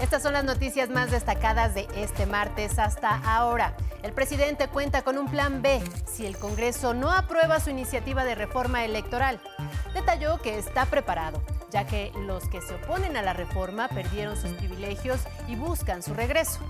Estas 0.00 0.22
son 0.22 0.32
las 0.32 0.44
noticias 0.44 0.88
más 0.88 1.10
destacadas 1.10 1.74
de 1.74 1.86
este 1.94 2.24
martes 2.24 2.78
hasta 2.78 3.16
ahora. 3.16 3.76
El 4.02 4.14
presidente 4.14 4.68
cuenta 4.68 5.02
con 5.02 5.18
un 5.18 5.30
plan 5.30 5.60
B 5.60 5.82
si 6.06 6.24
el 6.24 6.38
Congreso 6.38 6.94
no 6.94 7.12
aprueba 7.12 7.60
su 7.60 7.68
iniciativa 7.68 8.24
de 8.24 8.34
reforma 8.34 8.86
electoral. 8.86 9.38
Detalló 9.92 10.40
que 10.40 10.58
está 10.58 10.86
preparado, 10.86 11.42
ya 11.70 11.86
que 11.86 12.10
los 12.20 12.48
que 12.48 12.62
se 12.62 12.72
oponen 12.72 13.18
a 13.18 13.22
la 13.22 13.34
reforma 13.34 13.88
perdieron 13.88 14.34
sus 14.34 14.52
privilegios 14.52 15.20
y 15.46 15.56
buscan 15.56 16.02
su 16.02 16.14
regreso. 16.14 16.60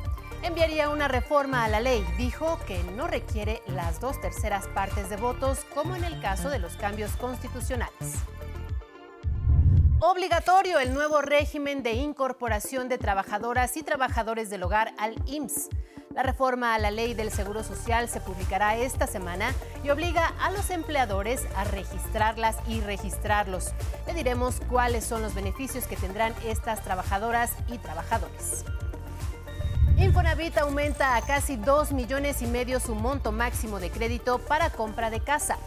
Enviaría 0.43 0.89
una 0.89 1.07
reforma 1.07 1.63
a 1.65 1.69
la 1.69 1.79
ley. 1.79 2.05
Dijo 2.19 2.59
que 2.67 2.83
no 2.97 3.07
requiere 3.07 3.63
las 3.69 4.01
dos 4.01 4.21
terceras 4.21 4.67
partes 4.67 5.09
de 5.11 5.17
votos, 5.17 5.61
como 5.77 5.95
en 5.95 6.03
el 6.03 6.21
caso 6.21 6.51
de 6.51 6.59
los 6.59 6.77
cambios 6.77 7.13
constitucionales. 7.13 8.17
Obligatorio 10.03 10.79
el 10.79 10.95
nuevo 10.95 11.21
régimen 11.21 11.83
de 11.83 11.93
incorporación 11.93 12.89
de 12.89 12.97
trabajadoras 12.97 13.77
y 13.77 13.83
trabajadores 13.83 14.49
del 14.49 14.63
hogar 14.63 14.95
al 14.97 15.15
IMSS. 15.27 15.69
La 16.15 16.23
reforma 16.23 16.75
a 16.75 16.79
la 16.79 16.91
ley 16.91 17.13
del 17.13 17.31
Seguro 17.31 17.63
Social 17.63 18.09
se 18.09 18.23
publicará 18.23 18.79
esta 18.79 19.07
semana 19.07 19.53
y 19.85 19.91
obliga 19.91 20.33
a 20.41 20.53
los 20.53 20.71
empleadores 20.71 21.43
a 21.55 21.65
registrarlas 21.65 22.57
y 22.67 22.81
registrarlos. 22.81 23.73
Le 24.07 24.15
diremos 24.15 24.63
cuáles 24.71 25.05
son 25.05 25.21
los 25.21 25.35
beneficios 25.35 25.87
que 25.87 25.97
tendrán 25.97 26.35
estas 26.47 26.83
trabajadoras 26.83 27.53
y 27.69 27.77
trabajadores. 27.77 28.65
Infonavit 29.99 30.57
aumenta 30.57 31.15
a 31.15 31.21
casi 31.21 31.57
2 31.57 31.93
millones 31.93 32.41
y 32.41 32.47
medio 32.47 32.81
su 32.81 32.95
monto 32.95 33.33
máximo 33.33 33.79
de 33.79 33.91
crédito 33.91 34.39
para 34.39 34.71
compra 34.71 35.11
de 35.11 35.21
casa. 35.21 35.59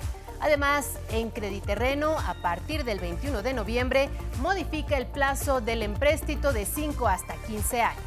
Además, 0.44 1.00
en 1.10 1.30
Crediterreno, 1.30 2.20
a 2.20 2.34
partir 2.34 2.84
del 2.84 3.00
21 3.00 3.44
de 3.44 3.54
noviembre, 3.54 4.10
modifica 4.42 4.98
el 4.98 5.06
plazo 5.06 5.62
del 5.62 5.82
empréstito 5.84 6.52
de 6.52 6.66
5 6.66 7.08
hasta 7.08 7.36
15 7.48 7.82
años. 7.82 8.04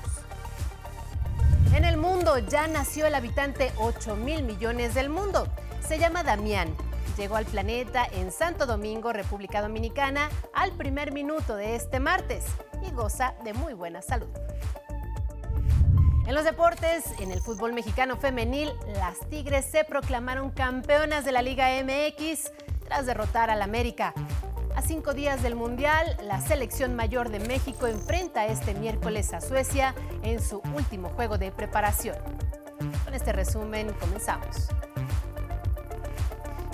En 1.75 1.87
el 1.87 1.97
mundo 1.97 2.37
ya 2.37 2.69
nació 2.69 3.07
el 3.07 3.15
habitante 3.15 3.73
8 3.79 4.17
mil 4.17 4.43
millones 4.43 4.93
del 4.93 5.09
mundo. 5.09 5.49
Se 5.81 5.99
llama 5.99 6.25
Damián. 6.25 6.77
Llegó 7.17 7.37
al 7.37 7.47
planeta 7.47 8.07
en 8.13 8.31
Santo 8.31 8.67
Domingo, 8.67 9.15
República 9.15 9.63
Dominicana, 9.63 10.29
al 10.53 10.73
primer 10.73 11.13
minuto 11.13 11.57
de 11.57 11.75
este 11.75 12.01
martes 12.01 12.45
y 12.87 12.91
goza 12.91 13.35
de 13.45 13.55
muy 13.55 13.73
buena 13.73 14.03
salud. 14.03 14.29
En 16.27 16.35
los 16.35 16.45
deportes, 16.45 17.05
en 17.21 17.31
el 17.31 17.41
fútbol 17.41 17.73
mexicano 17.73 18.17
femenil, 18.17 18.73
las 18.95 19.21
Tigres 19.31 19.65
se 19.65 19.85
proclamaron 19.85 20.51
campeonas 20.51 21.25
de 21.25 21.31
la 21.31 21.41
Liga 21.41 21.69
MX 21.85 22.51
tras 22.85 23.07
derrotar 23.07 23.49
al 23.49 23.63
América. 23.63 24.13
A 24.75 24.83
cinco 24.83 25.15
días 25.15 25.45
del 25.45 25.55
Mundial, 25.55 26.17
la 26.25 26.41
selección 26.41 26.97
mayor 26.97 27.31
de 27.31 27.39
México 27.39 27.87
enfrenta 27.87 28.45
este 28.47 28.75
miércoles 28.75 29.33
a 29.35 29.41
Suecia 29.41 29.95
en 30.25 30.43
su 30.43 30.61
último 30.75 31.11
juego 31.11 31.39
de 31.39 31.53
preparación. 31.53 32.17
Con 33.05 33.15
este 33.15 33.33
resumen 33.33 33.93
comenzamos. 34.01 34.69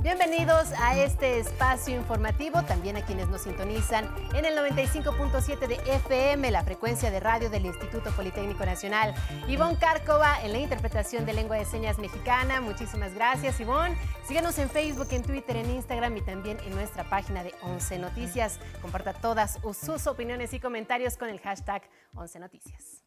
Bienvenidos 0.02 0.72
a 0.80 0.98
este 0.98 1.38
espacio 1.38 1.94
informativo, 1.94 2.60
también 2.64 2.96
a 2.96 3.06
quienes 3.06 3.28
nos 3.28 3.42
sintonizan 3.42 4.12
en 4.34 4.44
el 4.44 4.58
95.7 4.58 5.68
de 5.68 5.76
FM, 5.94 6.50
la 6.50 6.64
frecuencia 6.64 7.08
de 7.12 7.20
radio 7.20 7.48
del 7.48 7.66
Instituto 7.66 8.10
Politécnico 8.10 8.66
Nacional. 8.66 9.14
Ivonne 9.46 9.78
Cárcova 9.78 10.42
en 10.42 10.50
la 10.50 10.58
interpretación 10.58 11.24
de 11.24 11.34
lengua 11.34 11.56
de 11.56 11.66
señas 11.66 12.00
mexicana. 12.00 12.60
Muchísimas 12.60 13.14
gracias, 13.14 13.60
Ivonne. 13.60 13.96
Síganos 14.26 14.58
en 14.58 14.70
Facebook, 14.70 15.06
en 15.12 15.22
Twitter, 15.22 15.56
en 15.56 15.70
Instagram 15.70 16.16
y 16.16 16.22
también 16.22 16.58
en 16.66 16.74
nuestra 16.74 17.08
página 17.08 17.44
de 17.44 17.54
11 17.62 18.00
Noticias. 18.00 18.58
Comparta 18.80 19.12
todas 19.12 19.60
sus 19.72 20.08
opiniones 20.08 20.52
y 20.52 20.58
comentarios 20.58 21.16
con 21.16 21.28
el 21.28 21.38
hashtag 21.38 21.82
11 22.16 22.40
Noticias. 22.40 23.04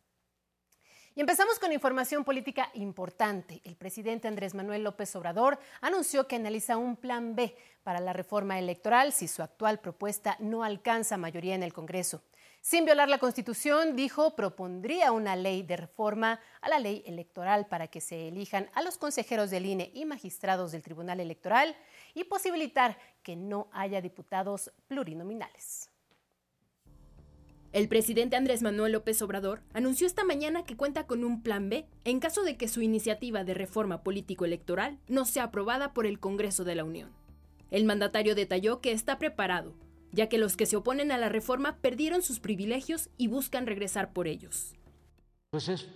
Y 1.17 1.21
empezamos 1.21 1.59
con 1.59 1.71
información 1.71 2.25
política 2.25 2.69
importante. 2.73 3.61
El 3.63 3.77
presidente 3.77 4.27
Andrés 4.27 4.53
Manuel 4.53 4.83
López 4.83 5.15
Obrador 5.15 5.57
anunció 5.79 6.27
que 6.27 6.35
analiza 6.35 6.75
un 6.75 6.97
plan 6.97 7.37
B 7.37 7.55
para 7.83 8.01
la 8.01 8.11
reforma 8.11 8.59
electoral 8.59 9.13
si 9.13 9.29
su 9.29 9.41
actual 9.41 9.79
propuesta 9.79 10.35
no 10.39 10.65
alcanza 10.65 11.15
mayoría 11.15 11.55
en 11.55 11.63
el 11.63 11.71
Congreso. 11.71 12.21
Sin 12.59 12.83
violar 12.83 13.07
la 13.07 13.19
Constitución, 13.19 13.95
dijo, 13.95 14.35
propondría 14.35 15.13
una 15.13 15.37
ley 15.37 15.63
de 15.63 15.77
reforma 15.77 16.41
a 16.59 16.67
la 16.67 16.79
ley 16.79 17.01
electoral 17.05 17.67
para 17.67 17.87
que 17.87 18.01
se 18.01 18.27
elijan 18.27 18.69
a 18.73 18.81
los 18.81 18.97
consejeros 18.97 19.49
del 19.49 19.67
INE 19.67 19.91
y 19.93 20.03
magistrados 20.03 20.73
del 20.73 20.83
Tribunal 20.83 21.21
Electoral 21.21 21.77
y 22.13 22.25
posibilitar 22.25 22.97
que 23.23 23.37
no 23.37 23.69
haya 23.71 24.01
diputados 24.01 24.69
plurinominales. 24.89 25.94
El 27.75 27.89
presidente 27.89 28.37
Andrés 28.37 28.61
Manuel 28.61 28.93
López 28.93 29.21
Obrador 29.21 29.61
anunció 29.73 30.07
esta 30.07 30.23
mañana 30.23 30.63
que 30.63 30.77
cuenta 30.77 31.07
con 31.07 31.25
un 31.25 31.43
plan 31.43 31.67
B 31.67 31.85
en 32.05 32.21
caso 32.21 32.43
de 32.43 32.55
que 32.55 32.69
su 32.69 32.81
iniciativa 32.81 33.43
de 33.43 33.53
reforma 33.53 34.01
político-electoral 34.01 34.97
no 35.09 35.25
sea 35.25 35.43
aprobada 35.43 35.91
por 35.91 36.05
el 36.05 36.17
Congreso 36.17 36.63
de 36.63 36.75
la 36.75 36.85
Unión. 36.85 37.09
El 37.71 37.83
mandatario 37.83 38.33
detalló 38.33 38.79
que 38.79 38.93
está 38.93 39.17
preparado, 39.17 39.73
ya 40.13 40.29
que 40.29 40.37
los 40.37 40.55
que 40.55 40.67
se 40.67 40.77
oponen 40.77 41.11
a 41.11 41.17
la 41.17 41.27
reforma 41.27 41.75
perdieron 41.81 42.21
sus 42.21 42.39
privilegios 42.39 43.09
y 43.17 43.27
buscan 43.27 43.67
regresar 43.67 44.13
por 44.13 44.29
ellos. 44.29 44.73
Pues 45.49 45.67
es 45.67 45.89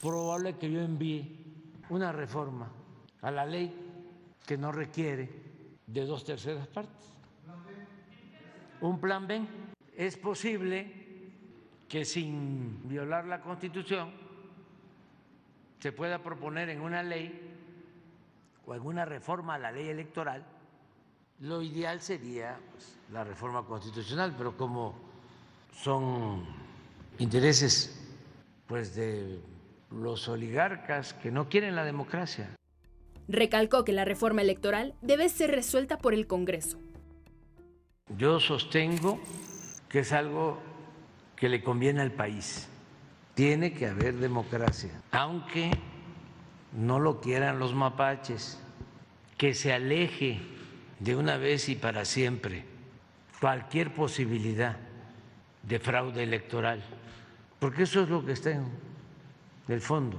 probable 0.00 0.56
que 0.56 0.70
yo 0.70 0.80
envíe 0.82 1.36
una 1.90 2.12
reforma 2.12 2.70
a 3.22 3.32
la 3.32 3.44
ley 3.44 3.74
que 4.46 4.56
no 4.56 4.70
requiere 4.70 5.28
de 5.84 6.04
dos 6.06 6.22
terceras 6.24 6.68
partes. 6.68 7.08
Un 8.80 9.00
plan 9.00 9.26
B. 9.26 9.42
Es 9.96 10.16
posible 10.16 10.97
que 11.88 12.04
sin 12.04 12.88
violar 12.88 13.24
la 13.24 13.40
Constitución 13.40 14.10
se 15.80 15.92
pueda 15.92 16.22
proponer 16.22 16.68
en 16.68 16.80
una 16.80 17.02
ley 17.02 17.56
o 18.66 18.74
en 18.74 18.82
una 18.82 19.04
reforma 19.04 19.54
a 19.54 19.58
la 19.58 19.72
ley 19.72 19.88
electoral, 19.88 20.44
lo 21.40 21.62
ideal 21.62 22.00
sería 22.00 22.58
pues, 22.72 22.98
la 23.12 23.24
reforma 23.24 23.64
constitucional, 23.64 24.34
pero 24.36 24.56
como 24.56 24.94
son 25.72 26.44
intereses 27.18 27.94
pues 28.66 28.94
de 28.94 29.40
los 29.90 30.28
oligarcas 30.28 31.14
que 31.14 31.30
no 31.30 31.48
quieren 31.48 31.74
la 31.74 31.84
democracia. 31.84 32.50
Recalcó 33.28 33.84
que 33.84 33.92
la 33.92 34.04
reforma 34.04 34.42
electoral 34.42 34.94
debe 35.00 35.28
ser 35.28 35.50
resuelta 35.50 35.98
por 35.98 36.12
el 36.12 36.26
Congreso. 36.26 36.78
Yo 38.16 38.40
sostengo 38.40 39.20
que 39.88 40.00
es 40.00 40.12
algo 40.12 40.58
que 41.38 41.48
le 41.48 41.62
conviene 41.62 42.02
al 42.02 42.12
país. 42.12 42.68
Tiene 43.34 43.72
que 43.72 43.86
haber 43.86 44.16
democracia, 44.16 44.90
aunque 45.12 45.70
no 46.72 46.98
lo 46.98 47.20
quieran 47.20 47.58
los 47.58 47.74
mapaches, 47.74 48.58
que 49.36 49.54
se 49.54 49.72
aleje 49.72 50.40
de 50.98 51.14
una 51.14 51.36
vez 51.36 51.68
y 51.68 51.76
para 51.76 52.04
siempre 52.04 52.64
cualquier 53.40 53.94
posibilidad 53.94 54.76
de 55.62 55.78
fraude 55.78 56.24
electoral, 56.24 56.82
porque 57.60 57.84
eso 57.84 58.02
es 58.02 58.08
lo 58.08 58.24
que 58.24 58.32
está 58.32 58.50
en 58.50 58.66
el 59.68 59.80
fondo. 59.80 60.18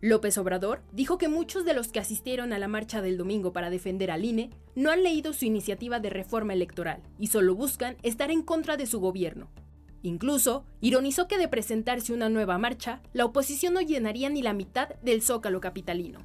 López 0.00 0.38
Obrador 0.38 0.82
dijo 0.92 1.18
que 1.18 1.28
muchos 1.28 1.64
de 1.64 1.74
los 1.74 1.88
que 1.88 1.98
asistieron 1.98 2.52
a 2.52 2.58
la 2.58 2.68
marcha 2.68 3.02
del 3.02 3.16
domingo 3.16 3.52
para 3.52 3.70
defender 3.70 4.10
al 4.10 4.24
INE 4.24 4.50
no 4.74 4.90
han 4.90 5.02
leído 5.02 5.32
su 5.32 5.44
iniciativa 5.44 5.98
de 5.98 6.10
reforma 6.10 6.52
electoral 6.52 7.02
y 7.18 7.28
solo 7.28 7.54
buscan 7.54 7.96
estar 8.02 8.30
en 8.30 8.42
contra 8.42 8.76
de 8.76 8.86
su 8.86 9.00
gobierno, 9.00 9.48
Incluso 10.02 10.64
ironizó 10.80 11.26
que 11.26 11.38
de 11.38 11.48
presentarse 11.48 12.12
una 12.12 12.28
nueva 12.28 12.58
marcha, 12.58 13.02
la 13.12 13.24
oposición 13.24 13.74
no 13.74 13.80
llenaría 13.80 14.28
ni 14.28 14.42
la 14.42 14.52
mitad 14.52 14.90
del 15.02 15.22
zócalo 15.22 15.60
capitalino. 15.60 16.20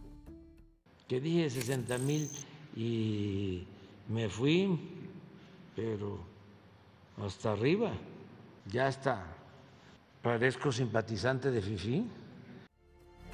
Que 1.07 1.19
dije 1.19 1.49
60 1.49 1.97
mil 1.97 2.29
y 2.75 3.63
me 4.07 4.29
fui, 4.29 4.79
pero 5.75 6.19
hasta 7.23 7.51
arriba, 7.51 7.91
ya 8.71 8.87
está. 8.87 9.25
Parezco 10.21 10.71
simpatizante 10.71 11.51
de 11.51 11.61
FIFI. 11.61 12.05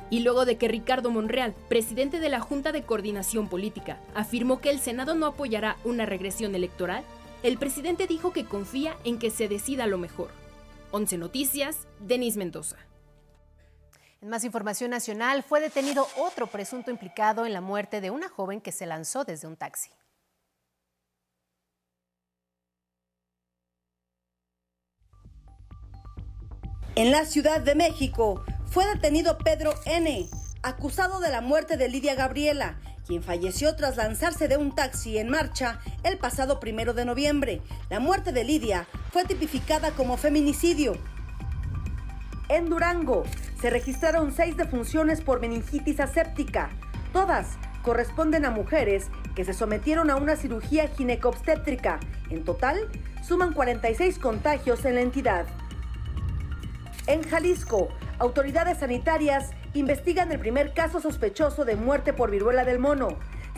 Y 0.09 0.21
luego 0.21 0.45
de 0.45 0.57
que 0.57 0.67
Ricardo 0.67 1.11
Monreal, 1.11 1.53
presidente 1.67 2.19
de 2.19 2.29
la 2.29 2.39
Junta 2.39 2.71
de 2.71 2.81
Coordinación 2.81 3.47
Política, 3.47 4.01
afirmó 4.15 4.59
que 4.59 4.71
el 4.71 4.79
Senado 4.79 5.13
no 5.13 5.27
apoyará 5.27 5.77
una 5.83 6.07
regresión 6.07 6.55
electoral, 6.55 7.03
el 7.43 7.57
presidente 7.57 8.07
dijo 8.07 8.33
que 8.33 8.45
confía 8.45 8.97
en 9.03 9.19
que 9.19 9.31
se 9.31 9.47
decida 9.47 9.87
lo 9.87 9.97
mejor. 9.97 10.29
11 10.91 11.17
Noticias, 11.17 11.87
Denis 11.99 12.35
Mendoza. 12.35 12.77
En 14.21 14.29
más 14.29 14.43
información 14.43 14.91
nacional, 14.91 15.43
fue 15.43 15.61
detenido 15.61 16.05
otro 16.17 16.47
presunto 16.47 16.91
implicado 16.91 17.45
en 17.45 17.53
la 17.53 17.61
muerte 17.61 18.01
de 18.01 18.09
una 18.09 18.27
joven 18.27 18.59
que 18.59 18.73
se 18.73 18.85
lanzó 18.85 19.23
desde 19.23 19.47
un 19.47 19.55
taxi. 19.55 19.89
En 26.95 27.11
la 27.11 27.23
Ciudad 27.23 27.61
de 27.61 27.75
México 27.75 28.43
fue 28.65 28.85
detenido 28.85 29.37
Pedro 29.37 29.73
N., 29.85 30.27
acusado 30.61 31.19
de 31.19 31.29
la 31.29 31.41
muerte 31.41 31.77
de 31.77 31.87
Lidia 31.87 32.15
Gabriela, 32.15 32.79
quien 33.05 33.23
falleció 33.23 33.75
tras 33.75 33.97
lanzarse 33.97 34.47
de 34.47 34.57
un 34.57 34.75
taxi 34.75 35.17
en 35.17 35.29
marcha 35.29 35.79
el 36.03 36.17
pasado 36.17 36.59
primero 36.59 36.93
de 36.93 37.05
noviembre. 37.05 37.61
La 37.89 37.99
muerte 37.99 38.31
de 38.31 38.43
Lidia 38.43 38.85
fue 39.11 39.23
tipificada 39.25 39.91
como 39.91 40.17
feminicidio. 40.17 40.93
En 42.49 42.69
Durango 42.69 43.23
se 43.61 43.69
registraron 43.69 44.33
seis 44.33 44.57
defunciones 44.57 45.21
por 45.21 45.39
meningitis 45.39 45.99
aséptica. 45.99 46.69
Todas 47.13 47.57
corresponden 47.83 48.45
a 48.45 48.51
mujeres 48.51 49.07
que 49.35 49.45
se 49.45 49.53
sometieron 49.53 50.09
a 50.09 50.15
una 50.15 50.35
cirugía 50.35 50.87
ginecobstétrica. 50.89 51.99
En 52.29 52.43
total, 52.43 52.77
suman 53.25 53.53
46 53.53 54.19
contagios 54.19 54.83
en 54.85 54.95
la 54.95 55.01
entidad. 55.01 55.45
En 57.07 57.23
Jalisco, 57.23 57.89
autoridades 58.19 58.79
sanitarias 58.79 59.51
investigan 59.73 60.31
el 60.31 60.39
primer 60.39 60.73
caso 60.73 60.99
sospechoso 60.99 61.65
de 61.65 61.75
muerte 61.75 62.13
por 62.13 62.31
viruela 62.31 62.65
del 62.65 62.79
mono. 62.79 63.09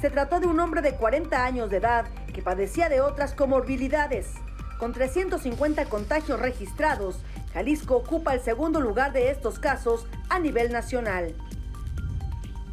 Se 0.02 0.10
trató 0.10 0.40
de 0.40 0.48
un 0.48 0.60
hombre 0.60 0.82
de 0.82 0.96
40 0.96 1.46
años 1.46 1.70
de 1.70 1.78
edad 1.78 2.06
que 2.34 2.42
padecía 2.42 2.90
de 2.90 3.02
otras 3.02 3.34
comorbilidades. 3.34 4.30
Con 4.78 4.94
350 4.94 5.86
contagios 5.86 6.40
registrados, 6.40 7.20
Jalisco 7.54 7.98
ocupa 7.98 8.34
el 8.34 8.42
segundo 8.42 8.82
lugar 8.82 9.14
de 9.14 9.30
estos 9.30 9.60
casos 9.60 10.08
a 10.30 10.40
nivel 10.40 10.72
nacional. 10.72 11.36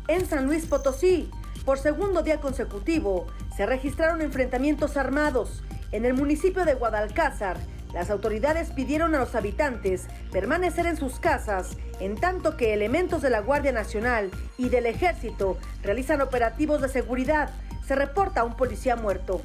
En 0.09 0.27
San 0.27 0.47
Luis 0.47 0.67
Potosí, 0.67 1.31
por 1.65 1.79
segundo 1.79 2.23
día 2.23 2.41
consecutivo, 2.41 3.27
se 3.55 3.67
registraron 3.67 4.23
enfrentamientos 4.23 4.97
armados. 4.97 5.63
En 5.93 6.07
el 6.07 6.15
municipio 6.15 6.65
de 6.65 6.75
Guadalcázar, 6.75 7.59
las 7.93 8.11
autoridades 8.11 8.71
pidieron 8.71 9.15
a 9.15 9.19
los 9.19 9.35
habitantes 9.35 10.07
permanecer 10.31 10.87
en 10.87 10.97
sus 10.97 11.19
casas, 11.19 11.77
en 12.01 12.17
tanto 12.17 12.57
que 12.57 12.75
elementos 12.75 13.23
de 13.23 13.31
la 13.31 13.41
Guardia 13.41 13.73
Nacional 13.73 14.31
y 14.57 14.69
del 14.69 14.87
Ejército 14.87 15.59
realizan 15.83 16.21
operativos 16.21 16.83
de 16.83 16.89
seguridad. 16.89 17.51
Se 17.87 17.95
reporta 17.95 18.45
un 18.45 18.57
policía 18.57 18.97
muerto. 18.97 19.41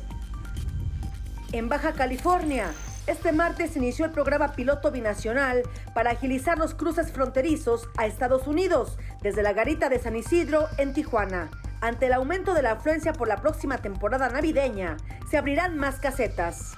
En 1.53 1.69
Baja 1.69 1.93
California, 1.93 2.71
este 3.05 3.31
martes 3.31 3.75
inició 3.75 4.05
el 4.05 4.11
programa 4.11 4.53
piloto 4.53 4.91
binacional 4.91 5.63
para 5.93 6.11
agilizar 6.11 6.57
los 6.57 6.73
cruces 6.73 7.11
fronterizos 7.11 7.89
a 7.97 8.05
Estados 8.05 8.47
Unidos 8.47 8.97
desde 9.21 9.43
la 9.43 9.53
garita 9.53 9.89
de 9.89 9.99
San 9.99 10.15
Isidro 10.15 10.67
en 10.77 10.93
Tijuana. 10.93 11.51
Ante 11.81 12.05
el 12.05 12.13
aumento 12.13 12.53
de 12.53 12.61
la 12.61 12.71
afluencia 12.71 13.11
por 13.11 13.27
la 13.27 13.41
próxima 13.41 13.77
temporada 13.77 14.29
navideña, 14.29 14.97
se 15.29 15.37
abrirán 15.37 15.77
más 15.77 15.99
casetas. 15.99 16.77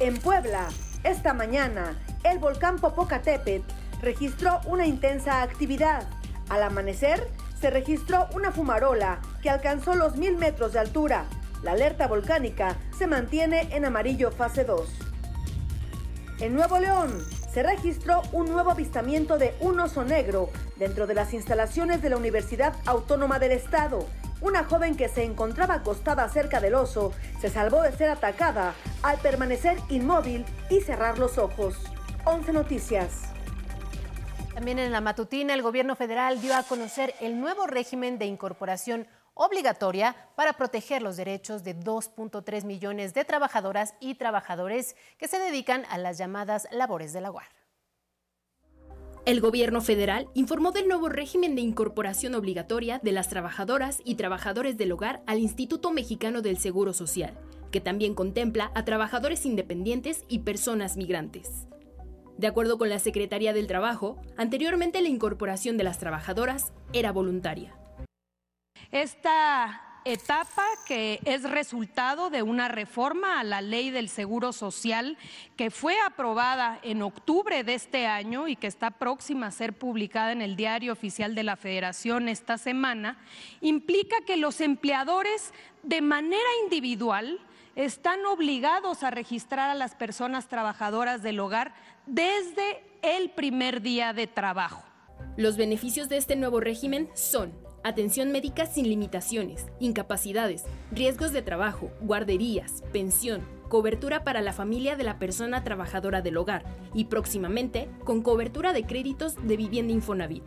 En 0.00 0.16
Puebla, 0.16 0.68
esta 1.04 1.34
mañana, 1.34 1.94
el 2.24 2.38
volcán 2.38 2.78
Popocatépetl 2.78 3.70
registró 4.00 4.58
una 4.64 4.86
intensa 4.86 5.42
actividad. 5.42 6.08
Al 6.48 6.62
amanecer, 6.62 7.28
se 7.60 7.68
registró 7.68 8.26
una 8.32 8.50
fumarola 8.50 9.20
que 9.42 9.50
alcanzó 9.50 9.94
los 9.94 10.16
mil 10.16 10.38
metros 10.38 10.72
de 10.72 10.78
altura, 10.78 11.26
la 11.62 11.72
alerta 11.72 12.06
volcánica 12.06 12.78
se 12.96 13.06
mantiene 13.06 13.68
en 13.76 13.84
amarillo 13.84 14.30
fase 14.30 14.64
2. 14.64 14.88
En 16.38 16.54
Nuevo 16.54 16.78
León 16.78 17.22
se 17.52 17.62
registró 17.62 18.22
un 18.32 18.50
nuevo 18.50 18.70
avistamiento 18.70 19.36
de 19.36 19.54
un 19.60 19.80
oso 19.80 20.02
negro 20.02 20.48
dentro 20.76 21.06
de 21.06 21.12
las 21.12 21.34
instalaciones 21.34 22.00
de 22.00 22.08
la 22.08 22.16
Universidad 22.16 22.74
Autónoma 22.86 23.38
del 23.38 23.52
Estado. 23.52 24.06
Una 24.42 24.64
joven 24.64 24.96
que 24.96 25.08
se 25.08 25.22
encontraba 25.22 25.74
acostada 25.74 26.26
cerca 26.30 26.60
del 26.60 26.74
oso 26.74 27.12
se 27.40 27.50
salvó 27.50 27.82
de 27.82 27.92
ser 27.92 28.08
atacada 28.08 28.74
al 29.02 29.18
permanecer 29.18 29.76
inmóvil 29.90 30.46
y 30.70 30.80
cerrar 30.80 31.18
los 31.18 31.36
ojos. 31.36 31.76
11 32.24 32.54
Noticias. 32.54 33.22
También 34.54 34.78
en 34.78 34.92
la 34.92 35.02
matutina, 35.02 35.52
el 35.52 35.62
gobierno 35.62 35.94
federal 35.94 36.40
dio 36.40 36.56
a 36.56 36.62
conocer 36.62 37.14
el 37.20 37.38
nuevo 37.38 37.66
régimen 37.66 38.18
de 38.18 38.26
incorporación 38.26 39.06
obligatoria 39.34 40.16
para 40.36 40.54
proteger 40.54 41.02
los 41.02 41.18
derechos 41.18 41.62
de 41.62 41.76
2.3 41.76 42.64
millones 42.64 43.12
de 43.12 43.26
trabajadoras 43.26 43.94
y 44.00 44.14
trabajadores 44.14 44.96
que 45.18 45.28
se 45.28 45.38
dedican 45.38 45.84
a 45.90 45.98
las 45.98 46.16
llamadas 46.16 46.66
labores 46.72 47.12
del 47.12 47.26
hogar. 47.26 47.59
El 49.30 49.40
gobierno 49.40 49.80
federal 49.80 50.26
informó 50.34 50.72
del 50.72 50.88
nuevo 50.88 51.08
régimen 51.08 51.54
de 51.54 51.60
incorporación 51.60 52.34
obligatoria 52.34 52.98
de 53.00 53.12
las 53.12 53.28
trabajadoras 53.28 54.00
y 54.04 54.16
trabajadores 54.16 54.76
del 54.76 54.90
hogar 54.90 55.22
al 55.28 55.38
Instituto 55.38 55.92
Mexicano 55.92 56.42
del 56.42 56.58
Seguro 56.58 56.92
Social, 56.92 57.38
que 57.70 57.80
también 57.80 58.16
contempla 58.16 58.72
a 58.74 58.84
trabajadores 58.84 59.46
independientes 59.46 60.24
y 60.26 60.40
personas 60.40 60.96
migrantes. 60.96 61.68
De 62.38 62.48
acuerdo 62.48 62.76
con 62.76 62.88
la 62.88 62.98
Secretaría 62.98 63.52
del 63.52 63.68
Trabajo, 63.68 64.20
anteriormente 64.36 65.00
la 65.00 65.06
incorporación 65.06 65.76
de 65.76 65.84
las 65.84 66.00
trabajadoras 66.00 66.72
era 66.92 67.12
voluntaria. 67.12 67.72
Esta 68.90 69.89
etapa 70.04 70.64
que 70.86 71.20
es 71.24 71.42
resultado 71.42 72.30
de 72.30 72.42
una 72.42 72.68
reforma 72.68 73.38
a 73.38 73.44
la 73.44 73.60
ley 73.60 73.90
del 73.90 74.08
Seguro 74.08 74.52
Social 74.52 75.18
que 75.56 75.70
fue 75.70 75.96
aprobada 76.00 76.78
en 76.82 77.02
octubre 77.02 77.64
de 77.64 77.74
este 77.74 78.06
año 78.06 78.48
y 78.48 78.56
que 78.56 78.66
está 78.66 78.90
próxima 78.90 79.46
a 79.46 79.50
ser 79.50 79.74
publicada 79.74 80.32
en 80.32 80.42
el 80.42 80.56
Diario 80.56 80.92
Oficial 80.92 81.34
de 81.34 81.44
la 81.44 81.56
Federación 81.56 82.28
esta 82.28 82.58
semana, 82.58 83.18
implica 83.60 84.16
que 84.26 84.36
los 84.36 84.60
empleadores 84.60 85.52
de 85.82 86.00
manera 86.00 86.48
individual 86.64 87.38
están 87.76 88.24
obligados 88.26 89.02
a 89.02 89.10
registrar 89.10 89.70
a 89.70 89.74
las 89.74 89.94
personas 89.94 90.48
trabajadoras 90.48 91.22
del 91.22 91.40
hogar 91.40 91.74
desde 92.06 92.84
el 93.02 93.30
primer 93.30 93.80
día 93.82 94.12
de 94.12 94.26
trabajo. 94.26 94.84
Los 95.36 95.56
beneficios 95.56 96.08
de 96.08 96.16
este 96.16 96.36
nuevo 96.36 96.60
régimen 96.60 97.08
son 97.14 97.52
atención 97.82 98.32
médica 98.32 98.66
sin 98.66 98.88
limitaciones, 98.88 99.66
incapacidades, 99.78 100.64
riesgos 100.92 101.32
de 101.32 101.42
trabajo, 101.42 101.90
guarderías, 102.00 102.82
pensión, 102.92 103.42
cobertura 103.68 104.24
para 104.24 104.42
la 104.42 104.52
familia 104.52 104.96
de 104.96 105.04
la 105.04 105.18
persona 105.18 105.64
trabajadora 105.64 106.22
del 106.22 106.36
hogar 106.36 106.64
y 106.92 107.04
próximamente 107.04 107.88
con 108.04 108.22
cobertura 108.22 108.72
de 108.72 108.84
créditos 108.84 109.36
de 109.46 109.56
vivienda 109.56 109.92
Infonavit. 109.92 110.44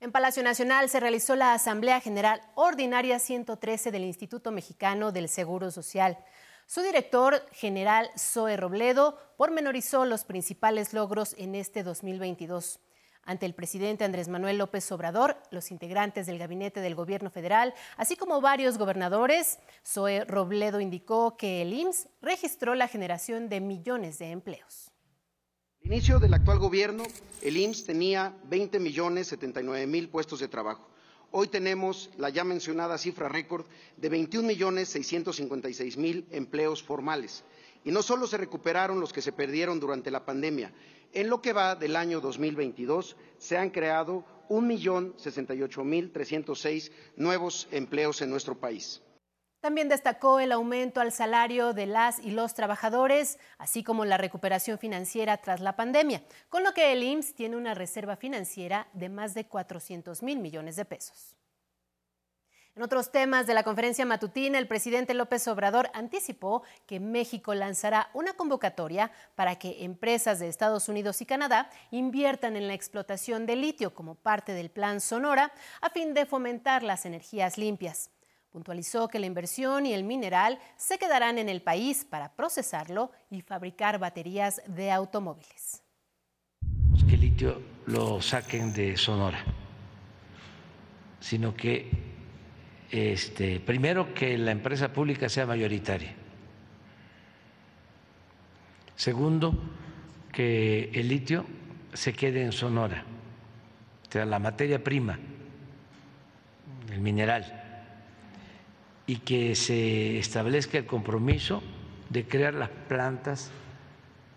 En 0.00 0.12
Palacio 0.12 0.42
Nacional 0.42 0.90
se 0.90 1.00
realizó 1.00 1.34
la 1.34 1.54
Asamblea 1.54 2.00
General 2.00 2.42
Ordinaria 2.54 3.18
113 3.18 3.90
del 3.90 4.04
Instituto 4.04 4.50
Mexicano 4.50 5.12
del 5.12 5.28
Seguro 5.28 5.70
Social. 5.70 6.18
Su 6.66 6.80
director 6.80 7.46
general, 7.52 8.10
Zoe 8.18 8.56
Robledo, 8.56 9.18
pormenorizó 9.36 10.04
los 10.06 10.24
principales 10.24 10.94
logros 10.94 11.34
en 11.38 11.54
este 11.54 11.82
2022. 11.82 12.80
Ante 13.26 13.46
el 13.46 13.54
presidente 13.54 14.04
Andrés 14.04 14.28
Manuel 14.28 14.58
López 14.58 14.90
Obrador, 14.92 15.36
los 15.50 15.70
integrantes 15.70 16.26
del 16.26 16.38
gabinete 16.38 16.80
del 16.80 16.94
gobierno 16.94 17.30
federal, 17.30 17.74
así 17.96 18.16
como 18.16 18.40
varios 18.40 18.76
gobernadores, 18.76 19.58
Zoe 19.86 20.24
Robledo 20.24 20.80
indicó 20.80 21.36
que 21.36 21.62
el 21.62 21.72
IMSS 21.72 22.08
registró 22.20 22.74
la 22.74 22.88
generación 22.88 23.48
de 23.48 23.60
millones 23.60 24.18
de 24.18 24.30
empleos. 24.30 24.90
Al 25.82 25.92
inicio 25.92 26.18
del 26.18 26.34
actual 26.34 26.58
gobierno, 26.58 27.04
el 27.42 27.56
IMSS 27.56 27.84
tenía 27.84 28.34
20 28.44 28.78
millones 28.78 29.28
79 29.28 29.86
mil 29.86 30.08
puestos 30.08 30.40
de 30.40 30.48
trabajo. 30.48 30.93
Hoy 31.36 31.48
tenemos 31.48 32.10
la 32.16 32.28
ya 32.28 32.44
mencionada 32.44 32.96
cifra 32.96 33.28
récord 33.28 33.66
de 33.96 34.08
21 34.08 34.46
millones 34.46 34.88
656 34.90 35.96
mil 35.96 36.28
empleos 36.30 36.80
formales. 36.80 37.42
Y 37.82 37.90
no 37.90 38.04
solo 38.04 38.28
se 38.28 38.36
recuperaron 38.36 39.00
los 39.00 39.12
que 39.12 39.20
se 39.20 39.32
perdieron 39.32 39.80
durante 39.80 40.12
la 40.12 40.24
pandemia, 40.24 40.72
en 41.12 41.28
lo 41.28 41.42
que 41.42 41.52
va 41.52 41.74
del 41.74 41.96
año 41.96 42.20
2022 42.20 43.16
se 43.38 43.58
han 43.58 43.70
creado 43.70 44.24
1.068.306 44.48 46.92
nuevos 47.16 47.66
empleos 47.72 48.22
en 48.22 48.30
nuestro 48.30 48.60
país. 48.60 49.02
También 49.64 49.88
destacó 49.88 50.40
el 50.40 50.52
aumento 50.52 51.00
al 51.00 51.10
salario 51.10 51.72
de 51.72 51.86
las 51.86 52.18
y 52.18 52.32
los 52.32 52.52
trabajadores, 52.52 53.38
así 53.56 53.82
como 53.82 54.04
la 54.04 54.18
recuperación 54.18 54.78
financiera 54.78 55.38
tras 55.38 55.60
la 55.60 55.74
pandemia, 55.74 56.22
con 56.50 56.64
lo 56.64 56.74
que 56.74 56.92
el 56.92 57.02
IMSS 57.02 57.34
tiene 57.34 57.56
una 57.56 57.72
reserva 57.72 58.14
financiera 58.14 58.88
de 58.92 59.08
más 59.08 59.32
de 59.32 59.46
400 59.46 60.22
mil 60.22 60.38
millones 60.38 60.76
de 60.76 60.84
pesos. 60.84 61.34
En 62.76 62.82
otros 62.82 63.10
temas 63.10 63.46
de 63.46 63.54
la 63.54 63.62
conferencia 63.62 64.04
matutina, 64.04 64.58
el 64.58 64.68
presidente 64.68 65.14
López 65.14 65.48
Obrador 65.48 65.88
anticipó 65.94 66.62
que 66.84 67.00
México 67.00 67.54
lanzará 67.54 68.10
una 68.12 68.34
convocatoria 68.34 69.12
para 69.34 69.58
que 69.58 69.82
empresas 69.84 70.40
de 70.40 70.48
Estados 70.48 70.90
Unidos 70.90 71.22
y 71.22 71.24
Canadá 71.24 71.70
inviertan 71.90 72.56
en 72.56 72.66
la 72.66 72.74
explotación 72.74 73.46
de 73.46 73.56
litio 73.56 73.94
como 73.94 74.14
parte 74.14 74.52
del 74.52 74.70
Plan 74.70 75.00
Sonora 75.00 75.52
a 75.80 75.88
fin 75.88 76.12
de 76.12 76.26
fomentar 76.26 76.82
las 76.82 77.06
energías 77.06 77.56
limpias. 77.56 78.10
Puntualizó 78.54 79.08
que 79.08 79.18
la 79.18 79.26
inversión 79.26 79.84
y 79.84 79.94
el 79.94 80.04
mineral 80.04 80.60
se 80.76 80.96
quedarán 80.96 81.38
en 81.38 81.48
el 81.48 81.60
país 81.60 82.04
para 82.08 82.36
procesarlo 82.36 83.10
y 83.28 83.40
fabricar 83.40 83.98
baterías 83.98 84.62
de 84.68 84.92
automóviles. 84.92 85.82
Que 87.08 87.16
el 87.16 87.20
litio 87.20 87.60
lo 87.86 88.22
saquen 88.22 88.72
de 88.72 88.96
Sonora, 88.96 89.42
sino 91.18 91.56
que 91.56 91.90
este, 92.92 93.58
primero 93.58 94.14
que 94.14 94.38
la 94.38 94.52
empresa 94.52 94.92
pública 94.92 95.28
sea 95.28 95.46
mayoritaria. 95.46 96.14
Segundo, 98.94 99.52
que 100.30 100.90
el 100.94 101.08
litio 101.08 101.44
se 101.92 102.12
quede 102.12 102.44
en 102.44 102.52
Sonora, 102.52 103.02
o 104.08 104.12
sea, 104.12 104.24
la 104.24 104.38
materia 104.38 104.84
prima, 104.84 105.18
el 106.92 107.00
mineral 107.00 107.62
y 109.06 109.16
que 109.16 109.54
se 109.54 110.18
establezca 110.18 110.78
el 110.78 110.86
compromiso 110.86 111.62
de 112.10 112.26
crear 112.26 112.54
las 112.54 112.70
plantas 112.88 113.50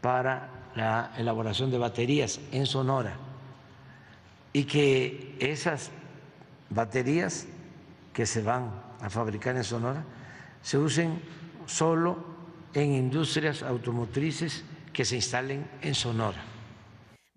para 0.02 0.50
la 0.76 1.14
elaboración 1.18 1.72
de 1.72 1.78
baterías 1.78 2.40
en 2.52 2.66
Sonora 2.66 3.18
y 4.54 4.66
que 4.66 5.36
esas 5.40 5.92
baterías 6.70 7.48
que 8.14 8.26
se 8.26 8.42
van 8.42 8.72
a 9.02 9.10
fabricar 9.10 9.56
en 9.56 9.64
Sonora 9.64 10.04
se 10.62 10.78
usen 10.78 11.22
solo 11.66 12.18
en 12.74 12.94
industrias 12.94 13.64
automotrices 13.64 14.64
que 14.92 15.06
se 15.06 15.16
instalen 15.16 15.70
en 15.82 15.96
Sonora. 15.96 16.57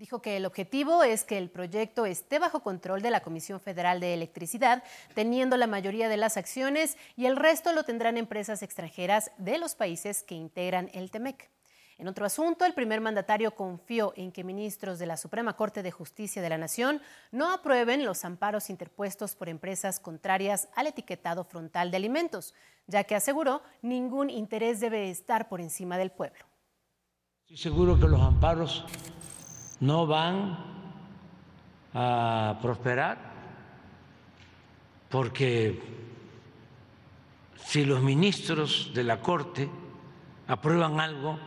Dijo 0.01 0.23
que 0.23 0.39
el 0.39 0.47
objetivo 0.47 1.05
es 1.05 1.25
que 1.25 1.37
el 1.37 1.51
proyecto 1.51 2.07
esté 2.07 2.39
bajo 2.39 2.61
control 2.61 3.03
de 3.03 3.11
la 3.11 3.21
Comisión 3.21 3.61
Federal 3.61 4.01
de 4.01 4.15
Electricidad, 4.15 4.83
teniendo 5.15 5.59
la 5.59 5.67
mayoría 5.67 6.09
de 6.09 6.17
las 6.17 6.39
acciones 6.39 6.97
y 7.17 7.27
el 7.27 7.37
resto 7.37 7.75
lo 7.75 7.85
tendrán 7.85 8.17
empresas 8.17 8.63
extranjeras 8.63 9.31
de 9.37 9.59
los 9.59 9.75
países 9.75 10.23
que 10.23 10.35
integran 10.35 10.89
el 10.95 11.11
TEMEC. 11.11 11.51
En 11.99 12.09
otro 12.09 12.25
asunto, 12.25 12.65
el 12.65 12.73
primer 12.73 13.03
mandatario 13.03 13.55
confió 13.55 14.15
en 14.17 14.33
que 14.33 14.43
ministros 14.43 14.99
de 14.99 15.05
la 15.05 15.19
Suprema 15.19 15.55
Corte 15.55 15.83
de 15.83 15.91
Justicia 15.91 16.41
de 16.41 16.49
la 16.49 16.57
Nación 16.57 17.03
no 17.31 17.53
aprueben 17.53 18.07
los 18.07 18.25
amparos 18.25 18.71
interpuestos 18.71 19.35
por 19.35 19.51
empresas 19.51 20.01
contrarias 20.01 20.71
al 20.77 20.87
etiquetado 20.87 21.45
frontal 21.45 21.91
de 21.91 21.99
alimentos, 21.99 22.55
ya 22.87 23.05
que 23.05 23.17
aseguró 23.17 23.61
ningún 23.83 24.31
interés 24.31 24.81
debe 24.81 25.11
estar 25.11 25.51
por 25.51 25.61
encima 25.61 25.99
del 25.99 26.11
pueblo. 26.11 26.47
Estoy 27.43 27.59
seguro 27.59 28.01
que 28.01 28.09
los 28.09 28.23
amparos 28.23 28.87
no 29.81 30.07
van 30.07 30.59
a 31.93 32.59
prosperar 32.63 33.31
porque 35.09 35.83
si 37.57 37.85
los 37.85 38.03
ministros 38.03 38.93
de 38.95 39.05
la 39.05 39.21
Corte 39.21 39.69
aprueban 40.47 41.01
algo 41.01 41.39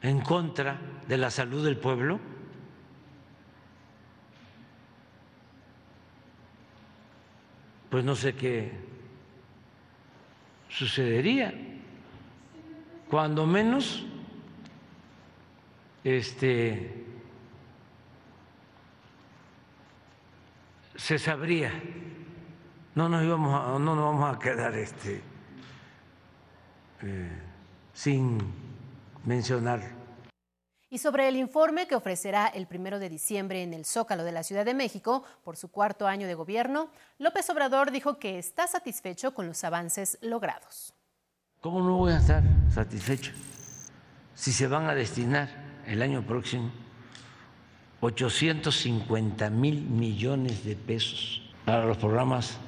en 0.00 0.20
contra 0.20 0.78
de 1.06 1.18
la 1.18 1.30
salud 1.30 1.64
del 1.64 1.76
pueblo, 1.76 2.18
pues 7.90 8.04
no 8.04 8.16
sé 8.16 8.34
qué 8.34 8.72
sucedería. 10.68 11.54
Cuando 13.08 13.46
menos, 13.46 14.04
este, 16.02 17.03
se 20.96 21.18
sabría, 21.18 21.72
no 22.94 23.08
nos 23.08 23.22
íbamos 23.22 23.54
a, 23.54 23.78
no 23.78 23.94
nos 23.94 24.04
vamos 24.04 24.36
a 24.36 24.38
quedar 24.38 24.74
este, 24.74 25.20
eh, 27.02 27.42
sin 27.92 28.38
mencionar. 29.24 29.82
Y 30.90 30.98
sobre 30.98 31.28
el 31.28 31.36
informe 31.36 31.88
que 31.88 31.96
ofrecerá 31.96 32.46
el 32.46 32.68
primero 32.68 33.00
de 33.00 33.08
diciembre 33.08 33.64
en 33.64 33.74
el 33.74 33.84
Zócalo 33.84 34.22
de 34.22 34.30
la 34.30 34.44
Ciudad 34.44 34.64
de 34.64 34.74
México 34.74 35.24
por 35.42 35.56
su 35.56 35.68
cuarto 35.68 36.06
año 36.06 36.28
de 36.28 36.34
gobierno, 36.34 36.88
López 37.18 37.50
Obrador 37.50 37.90
dijo 37.90 38.20
que 38.20 38.38
está 38.38 38.68
satisfecho 38.68 39.34
con 39.34 39.48
los 39.48 39.64
avances 39.64 40.18
logrados. 40.20 40.94
¿Cómo 41.60 41.80
no 41.80 41.96
voy 41.96 42.12
a 42.12 42.18
estar 42.18 42.44
satisfecho 42.72 43.32
si 44.36 44.52
se 44.52 44.68
van 44.68 44.86
a 44.86 44.94
destinar 44.94 45.48
el 45.86 46.00
año 46.00 46.24
próximo 46.24 46.70
850 48.04 49.48
mil 49.48 49.80
millones 49.80 50.62
de 50.62 50.76
pesos 50.76 51.40
para 51.64 51.86
los 51.86 51.96
programas 51.96 52.58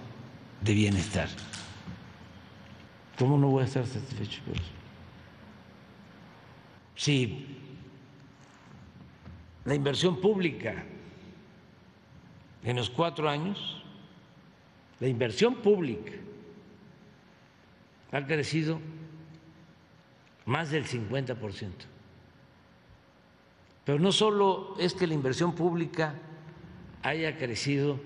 de 0.62 0.72
bienestar. 0.72 1.28
¿Cómo 3.18 3.36
no 3.36 3.48
voy 3.48 3.62
a 3.62 3.66
estar 3.66 3.86
satisfecho 3.86 4.40
con 4.44 4.54
eso? 4.54 4.64
Si 6.96 7.46
la 9.66 9.74
inversión 9.74 10.22
pública 10.22 10.84
en 12.64 12.76
los 12.76 12.88
cuatro 12.88 13.28
años, 13.28 13.82
la 15.00 15.08
inversión 15.08 15.56
pública 15.56 16.12
ha 18.10 18.24
crecido 18.24 18.80
más 20.46 20.70
del 20.70 20.86
50 20.86 21.34
por 21.34 21.52
ciento. 21.52 21.84
Pero 23.86 24.00
no 24.00 24.10
solo 24.10 24.74
es 24.80 24.94
que 24.94 25.06
la 25.06 25.14
inversión 25.14 25.54
pública 25.54 26.16
haya 27.04 27.38
crecido 27.38 28.00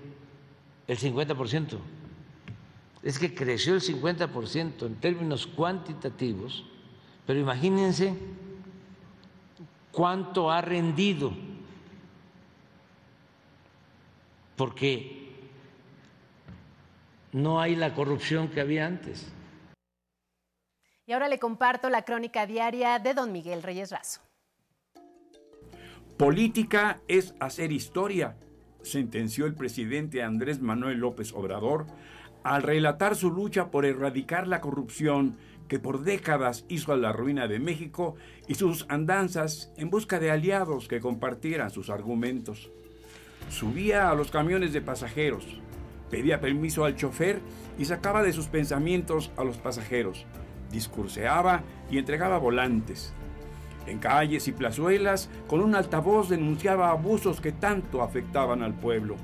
el 0.87 0.99
50%. 0.99 1.79
Es 3.01 3.17
que 3.17 3.33
creció 3.33 3.73
el 3.73 3.81
50% 3.81 4.85
en 4.85 4.95
términos 4.97 5.47
cuantitativos, 5.47 6.63
pero 7.25 7.39
imagínense 7.39 8.15
cuánto 9.91 10.51
ha 10.51 10.61
rendido, 10.61 11.33
porque 14.55 15.33
no 17.31 17.59
hay 17.59 17.75
la 17.75 17.95
corrupción 17.95 18.49
que 18.49 18.61
había 18.61 18.85
antes. 18.85 19.31
Y 21.07 21.13
ahora 21.13 21.27
le 21.27 21.39
comparto 21.39 21.89
la 21.89 22.03
crónica 22.03 22.45
diaria 22.45 22.99
de 22.99 23.15
don 23.15 23.31
Miguel 23.31 23.63
Reyes 23.63 23.89
Razo. 23.89 24.21
Política 26.21 27.01
es 27.07 27.33
hacer 27.39 27.71
historia, 27.71 28.37
sentenció 28.83 29.47
el 29.47 29.55
presidente 29.55 30.21
Andrés 30.21 30.61
Manuel 30.61 30.99
López 30.99 31.33
Obrador 31.33 31.87
al 32.43 32.61
relatar 32.61 33.15
su 33.15 33.31
lucha 33.31 33.71
por 33.71 33.85
erradicar 33.85 34.47
la 34.47 34.61
corrupción 34.61 35.37
que 35.67 35.79
por 35.79 36.03
décadas 36.03 36.63
hizo 36.69 36.93
a 36.93 36.97
la 36.97 37.11
ruina 37.11 37.47
de 37.47 37.57
México 37.57 38.17
y 38.47 38.53
sus 38.53 38.85
andanzas 38.87 39.73
en 39.77 39.89
busca 39.89 40.19
de 40.19 40.29
aliados 40.29 40.87
que 40.87 40.99
compartieran 40.99 41.71
sus 41.71 41.89
argumentos. 41.89 42.69
Subía 43.49 44.11
a 44.11 44.13
los 44.13 44.29
camiones 44.29 44.73
de 44.73 44.81
pasajeros, 44.81 45.59
pedía 46.11 46.39
permiso 46.39 46.85
al 46.85 46.95
chofer 46.95 47.41
y 47.79 47.85
sacaba 47.85 48.21
de 48.21 48.33
sus 48.33 48.45
pensamientos 48.45 49.31
a 49.37 49.43
los 49.43 49.57
pasajeros, 49.57 50.27
discurseaba 50.69 51.63
y 51.89 51.97
entregaba 51.97 52.37
volantes 52.37 53.11
en 53.87 53.99
calles 53.99 54.47
y 54.47 54.51
plazuelas, 54.51 55.29
con 55.47 55.61
un 55.61 55.75
altavoz 55.75 56.29
denunciaba 56.29 56.89
abusos 56.89 57.41
que 57.41 57.51
tanto 57.51 58.01
afectaban 58.01 58.61
al 58.61 58.73
pueblo. 58.73 59.15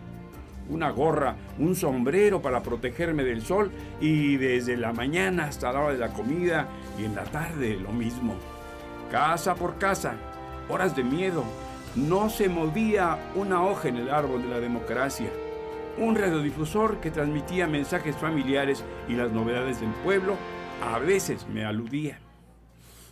Una 0.69 0.89
gorra, 0.89 1.35
un 1.59 1.75
sombrero 1.75 2.41
para 2.41 2.61
protegerme 2.61 3.23
del 3.23 3.41
sol 3.41 3.71
y 4.01 4.35
desde 4.35 4.75
la 4.75 4.91
mañana 4.91 5.45
hasta 5.45 5.71
la 5.71 5.79
hora 5.79 5.93
de 5.93 5.99
la 5.99 6.13
comida 6.13 6.67
y 6.99 7.05
en 7.05 7.15
la 7.15 7.23
tarde 7.23 7.77
lo 7.77 7.91
mismo. 7.93 8.35
Casa 9.09 9.55
por 9.55 9.77
casa, 9.77 10.15
horas 10.67 10.95
de 10.95 11.03
miedo. 11.03 11.45
No 11.95 12.29
se 12.29 12.49
movía 12.49 13.17
una 13.35 13.63
hoja 13.63 13.87
en 13.87 13.97
el 13.97 14.09
árbol 14.09 14.43
de 14.43 14.49
la 14.49 14.59
democracia. 14.59 15.29
Un 15.97 16.15
radiodifusor 16.15 16.99
que 16.99 17.11
transmitía 17.11 17.65
mensajes 17.65 18.15
familiares 18.17 18.83
y 19.07 19.13
las 19.13 19.31
novedades 19.31 19.79
del 19.79 19.89
pueblo 20.03 20.35
a 20.83 20.99
veces 20.99 21.47
me 21.47 21.65
aludía 21.65 22.19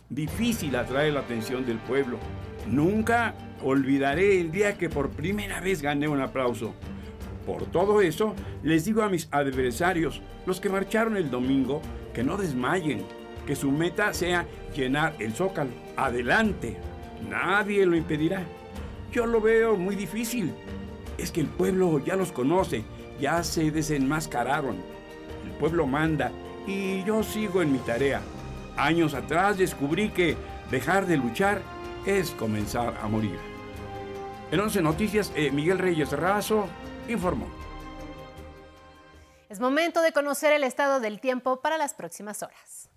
difícil 0.08 0.76
atraer 0.76 1.14
la 1.14 1.20
atención 1.20 1.66
del 1.66 1.78
pueblo. 1.78 2.18
Nunca 2.66 3.34
olvidaré 3.62 4.40
el 4.40 4.50
día 4.50 4.76
que 4.76 4.88
por 4.88 5.10
primera 5.10 5.60
vez 5.60 5.82
gané 5.82 6.08
un 6.08 6.20
aplauso. 6.20 6.74
Por 7.44 7.66
todo 7.66 8.00
eso, 8.00 8.34
les 8.62 8.84
digo 8.84 9.02
a 9.02 9.08
mis 9.08 9.28
adversarios, 9.30 10.20
los 10.46 10.60
que 10.60 10.68
marcharon 10.68 11.16
el 11.16 11.30
domingo, 11.30 11.80
que 12.12 12.24
no 12.24 12.36
desmayen, 12.36 13.02
que 13.46 13.54
su 13.54 13.70
meta 13.70 14.12
sea 14.12 14.46
llenar 14.74 15.14
el 15.20 15.32
zócalo. 15.32 15.70
Adelante, 15.96 16.76
nadie 17.30 17.86
lo 17.86 17.96
impedirá. 17.96 18.42
Yo 19.12 19.26
lo 19.26 19.40
veo 19.40 19.76
muy 19.76 19.94
difícil. 19.94 20.52
Es 21.18 21.30
que 21.30 21.40
el 21.40 21.46
pueblo 21.46 22.04
ya 22.04 22.16
los 22.16 22.32
conoce, 22.32 22.84
ya 23.20 23.42
se 23.44 23.70
desenmascararon. 23.70 24.76
El 25.44 25.52
pueblo 25.58 25.86
manda 25.86 26.32
y 26.66 27.04
yo 27.04 27.22
sigo 27.22 27.62
en 27.62 27.72
mi 27.72 27.78
tarea. 27.78 28.20
Años 28.76 29.14
atrás 29.14 29.58
descubrí 29.58 30.10
que 30.10 30.36
dejar 30.70 31.06
de 31.06 31.16
luchar 31.16 31.62
es 32.04 32.30
comenzar 32.32 32.96
a 33.02 33.08
morir. 33.08 33.38
En 34.50 34.60
11 34.60 34.82
Noticias, 34.82 35.32
eh, 35.34 35.50
Miguel 35.50 35.78
Reyes 35.78 36.12
Razo 36.12 36.68
informó. 37.08 37.48
Es 39.48 39.60
momento 39.60 40.02
de 40.02 40.12
conocer 40.12 40.52
el 40.52 40.64
estado 40.64 41.00
del 41.00 41.20
tiempo 41.20 41.60
para 41.60 41.78
las 41.78 41.94
próximas 41.94 42.42
horas. 42.42 42.90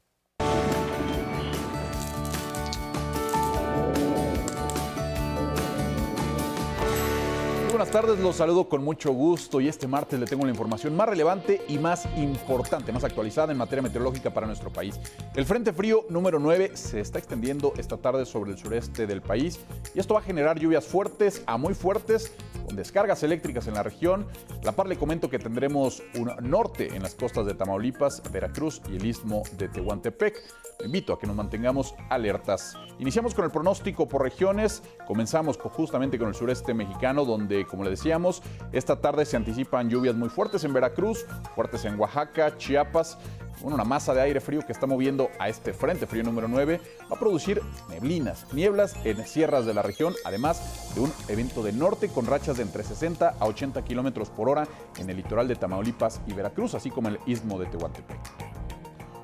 Buenas 7.80 7.94
tardes, 7.94 8.20
los 8.20 8.36
saludo 8.36 8.68
con 8.68 8.84
mucho 8.84 9.14
gusto 9.14 9.62
y 9.62 9.70
este 9.70 9.88
martes 9.88 10.20
le 10.20 10.26
tengo 10.26 10.44
la 10.44 10.52
información 10.52 10.98
más 10.98 11.08
relevante 11.08 11.62
y 11.70 11.78
más 11.78 12.10
importante, 12.18 12.92
más 12.92 13.06
actualizada 13.06 13.54
en 13.54 13.58
materia 13.58 13.82
meteorológica 13.82 14.34
para 14.34 14.46
nuestro 14.46 14.70
país. 14.70 15.00
El 15.34 15.46
Frente 15.46 15.72
Frío 15.72 16.04
número 16.10 16.40
9 16.40 16.72
se 16.74 17.00
está 17.00 17.20
extendiendo 17.20 17.72
esta 17.78 17.96
tarde 17.96 18.26
sobre 18.26 18.52
el 18.52 18.58
sureste 18.58 19.08
del 19.08 19.22
país 19.22 19.62
y 19.96 20.00
esto 20.02 20.14
va 20.14 20.20
a 20.20 20.24
generar 20.24 20.60
lluvias 20.60 20.86
fuertes 20.88 21.42
a 21.46 21.56
muy 21.56 21.74
fuertes 21.74 22.34
con 22.66 22.76
descargas 22.76 23.24
eléctricas 23.24 23.66
en 23.68 23.76
la 23.76 23.84
región. 23.84 24.28
la 24.62 24.74
par 24.74 24.88
le 24.88 24.98
comento 24.98 25.30
que 25.30 25.40
tendremos 25.40 26.04
un 26.16 26.34
norte 26.42 26.94
en 26.94 27.02
las 27.02 27.16
costas 27.16 27.46
de 27.46 27.54
Tamaulipas, 27.54 28.22
Veracruz 28.30 28.82
y 28.92 28.98
el 28.98 29.06
istmo 29.06 29.44
de 29.58 29.70
Tehuantepec. 29.70 30.36
Invito 30.84 31.12
a 31.12 31.20
que 31.20 31.28
nos 31.28 31.36
mantengamos 31.36 31.94
alertas. 32.10 32.78
Iniciamos 33.00 33.36
con 33.36 33.44
el 33.44 33.52
pronóstico 33.52 34.08
por 34.08 34.22
regiones. 34.22 34.82
Comenzamos 35.06 35.58
justamente 35.58 36.18
con 36.18 36.30
el 36.30 36.36
sureste 36.36 36.74
mexicano, 36.74 37.26
donde, 37.26 37.66
como 37.66 37.84
le 37.84 37.90
decíamos, 37.90 38.42
esta 38.72 39.02
tarde 39.02 39.26
se 39.26 39.36
anticipan 39.36 39.90
lluvias 39.90 40.16
muy 40.16 40.30
fuertes 40.30 40.64
en 40.64 40.72
Veracruz, 40.72 41.26
fuertes 41.54 41.84
en 41.84 42.00
Oaxaca, 42.00 42.58
Chiapas. 42.58 43.18
Bueno, 43.62 43.76
una 43.76 43.84
masa 43.84 44.14
de 44.14 44.22
aire 44.22 44.40
frío 44.40 44.66
que 44.66 44.72
está 44.72 44.88
moviendo 44.88 45.30
a 45.38 45.50
este 45.50 45.74
frente 45.74 46.08
frío 46.08 46.24
número 46.24 46.48
9 46.48 46.80
va 47.12 47.16
a 47.18 47.20
producir 47.20 47.62
neblinas, 47.90 48.46
nieblas 48.54 48.96
en 49.04 49.28
sierras 49.28 49.66
de 49.66 49.74
la 49.74 49.82
región, 49.82 50.14
además 50.24 50.96
de 50.96 51.02
un 51.02 51.12
evento 51.28 51.62
de 51.62 51.74
norte 51.74 52.08
con 52.08 52.26
rachas 52.26 52.56
de 52.56 52.64
entre 52.64 52.84
60 52.84 53.36
a 53.38 53.46
80 53.46 53.84
kilómetros 53.84 54.30
por 54.30 54.48
hora 54.48 54.66
en 54.98 55.10
el 55.10 55.18
litoral 55.18 55.50
de 55.50 55.58
Tamaulipas 55.58 56.22
y 56.26 56.32
Veracruz, 56.32 56.74
así 56.74 56.90
como 56.90 57.10
el 57.10 57.20
istmo 57.26 57.60
de 57.60 57.66
Tehuantepec. 57.66 58.39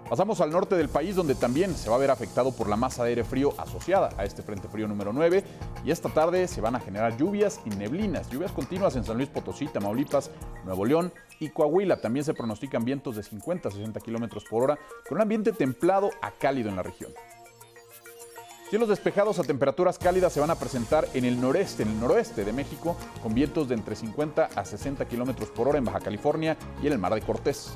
Pasamos 0.09 0.39
al 0.39 0.51
norte 0.51 0.75
del 0.75 0.87
país 0.87 1.15
donde 1.15 1.33
también 1.33 1.75
se 1.75 1.89
va 1.89 1.95
a 1.95 1.99
ver 1.99 2.11
afectado 2.11 2.51
por 2.51 2.69
la 2.69 2.75
masa 2.75 3.03
de 3.03 3.09
aire 3.09 3.23
frío 3.23 3.55
asociada 3.57 4.09
a 4.17 4.23
este 4.23 4.43
frente 4.43 4.67
frío 4.67 4.87
número 4.87 5.11
9 5.11 5.43
y 5.83 5.89
esta 5.89 6.09
tarde 6.09 6.47
se 6.47 6.61
van 6.61 6.75
a 6.75 6.79
generar 6.79 7.17
lluvias 7.17 7.59
y 7.65 7.69
neblinas, 7.71 8.29
lluvias 8.29 8.51
continuas 8.51 8.95
en 8.95 9.03
San 9.03 9.17
Luis 9.17 9.29
Potosí, 9.29 9.65
Tamaulipas, 9.65 10.29
Nuevo 10.63 10.85
León 10.85 11.11
y 11.39 11.49
Coahuila. 11.49 11.97
También 11.97 12.23
se 12.23 12.35
pronostican 12.35 12.85
vientos 12.85 13.15
de 13.15 13.23
50 13.23 13.67
a 13.67 13.71
60 13.71 13.99
kilómetros 14.01 14.43
por 14.45 14.63
hora 14.63 14.79
con 15.09 15.17
un 15.17 15.23
ambiente 15.23 15.51
templado 15.53 16.11
a 16.21 16.29
cálido 16.29 16.69
en 16.69 16.75
la 16.75 16.83
región. 16.83 17.11
Cielos 18.69 18.89
despejados 18.89 19.39
a 19.39 19.43
temperaturas 19.43 19.97
cálidas 19.97 20.33
se 20.33 20.39
van 20.39 20.51
a 20.51 20.55
presentar 20.55 21.07
en 21.15 21.25
el 21.25 21.41
noreste, 21.41 21.81
en 21.81 21.89
el 21.89 21.99
noroeste 21.99 22.45
de 22.45 22.53
México, 22.53 22.95
con 23.23 23.33
vientos 23.33 23.69
de 23.69 23.75
entre 23.75 23.95
50 23.95 24.49
a 24.55 24.65
60 24.65 25.05
kilómetros 25.05 25.49
por 25.49 25.67
hora 25.67 25.79
en 25.79 25.85
Baja 25.85 25.99
California 25.99 26.57
y 26.83 26.87
en 26.87 26.93
el 26.93 26.99
Mar 26.99 27.15
de 27.15 27.21
Cortés. 27.21 27.75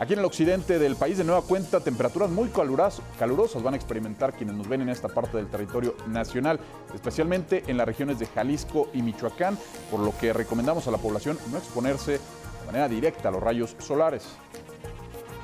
Aquí 0.00 0.12
en 0.12 0.20
el 0.20 0.24
occidente 0.24 0.78
del 0.78 0.94
país, 0.94 1.18
de 1.18 1.24
nueva 1.24 1.42
cuenta, 1.42 1.80
temperaturas 1.80 2.30
muy 2.30 2.50
calurosas 2.50 3.62
van 3.64 3.74
a 3.74 3.76
experimentar 3.76 4.32
quienes 4.32 4.54
nos 4.54 4.68
ven 4.68 4.82
en 4.82 4.90
esta 4.90 5.08
parte 5.08 5.36
del 5.36 5.48
territorio 5.48 5.96
nacional, 6.06 6.60
especialmente 6.94 7.64
en 7.66 7.76
las 7.76 7.86
regiones 7.86 8.20
de 8.20 8.26
Jalisco 8.26 8.90
y 8.94 9.02
Michoacán, 9.02 9.58
por 9.90 9.98
lo 9.98 10.16
que 10.16 10.32
recomendamos 10.32 10.86
a 10.86 10.92
la 10.92 10.98
población 10.98 11.36
no 11.50 11.58
exponerse 11.58 12.12
de 12.12 12.66
manera 12.66 12.88
directa 12.88 13.28
a 13.28 13.32
los 13.32 13.42
rayos 13.42 13.74
solares. 13.80 14.28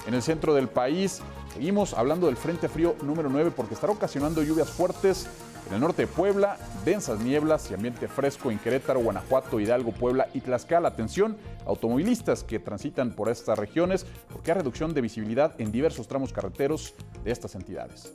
En 0.06 0.14
el 0.14 0.22
centro 0.22 0.54
del 0.54 0.68
país, 0.68 1.20
seguimos 1.52 1.92
hablando 1.92 2.28
del 2.28 2.36
Frente 2.36 2.68
Frío 2.68 2.94
número 3.02 3.28
9 3.28 3.50
porque 3.56 3.74
estará 3.74 3.92
ocasionando 3.92 4.40
lluvias 4.44 4.70
fuertes 4.70 5.26
en 5.66 5.74
el 5.74 5.80
norte 5.80 6.02
de 6.02 6.08
Puebla, 6.08 6.58
densas 6.84 7.20
nieblas 7.20 7.70
y 7.70 7.74
ambiente 7.74 8.06
fresco 8.06 8.50
en 8.50 8.58
Querétaro, 8.58 9.00
Guanajuato, 9.00 9.58
Hidalgo, 9.58 9.92
Puebla 9.92 10.28
y 10.34 10.40
Tlaxcala. 10.40 10.88
Atención, 10.88 11.36
automovilistas 11.66 12.44
que 12.44 12.58
transitan 12.58 13.12
por 13.12 13.28
estas 13.28 13.58
regiones 13.58 14.06
porque 14.30 14.52
hay 14.52 14.58
reducción 14.58 14.92
de 14.92 15.00
visibilidad 15.00 15.58
en 15.58 15.72
diversos 15.72 16.06
tramos 16.06 16.32
carreteros 16.32 16.94
de 17.24 17.32
estas 17.32 17.54
entidades. 17.54 18.12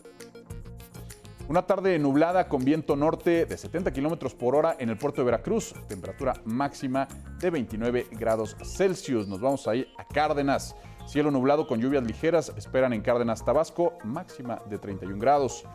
Una 1.47 1.63
tarde 1.63 1.97
nublada 1.97 2.47
con 2.47 2.63
viento 2.63 2.95
norte 2.95 3.47
de 3.47 3.57
70 3.57 3.91
kilómetros 3.91 4.35
por 4.35 4.55
hora 4.55 4.75
en 4.77 4.89
el 4.89 4.97
puerto 4.97 5.21
de 5.21 5.25
Veracruz, 5.25 5.73
temperatura 5.87 6.35
máxima 6.45 7.07
de 7.39 7.49
29 7.49 8.05
grados 8.11 8.55
Celsius. 8.63 9.27
Nos 9.27 9.41
vamos 9.41 9.67
a 9.67 9.75
ir 9.75 9.87
a 9.97 10.05
Cárdenas. 10.05 10.75
Cielo 11.07 11.31
nublado 11.31 11.65
con 11.65 11.81
lluvias 11.81 12.03
ligeras 12.03 12.53
esperan 12.55 12.93
en 12.93 13.01
Cárdenas, 13.01 13.43
Tabasco, 13.43 13.97
máxima 14.03 14.61
de 14.69 14.77
31 14.77 15.19
grados. 15.19 15.65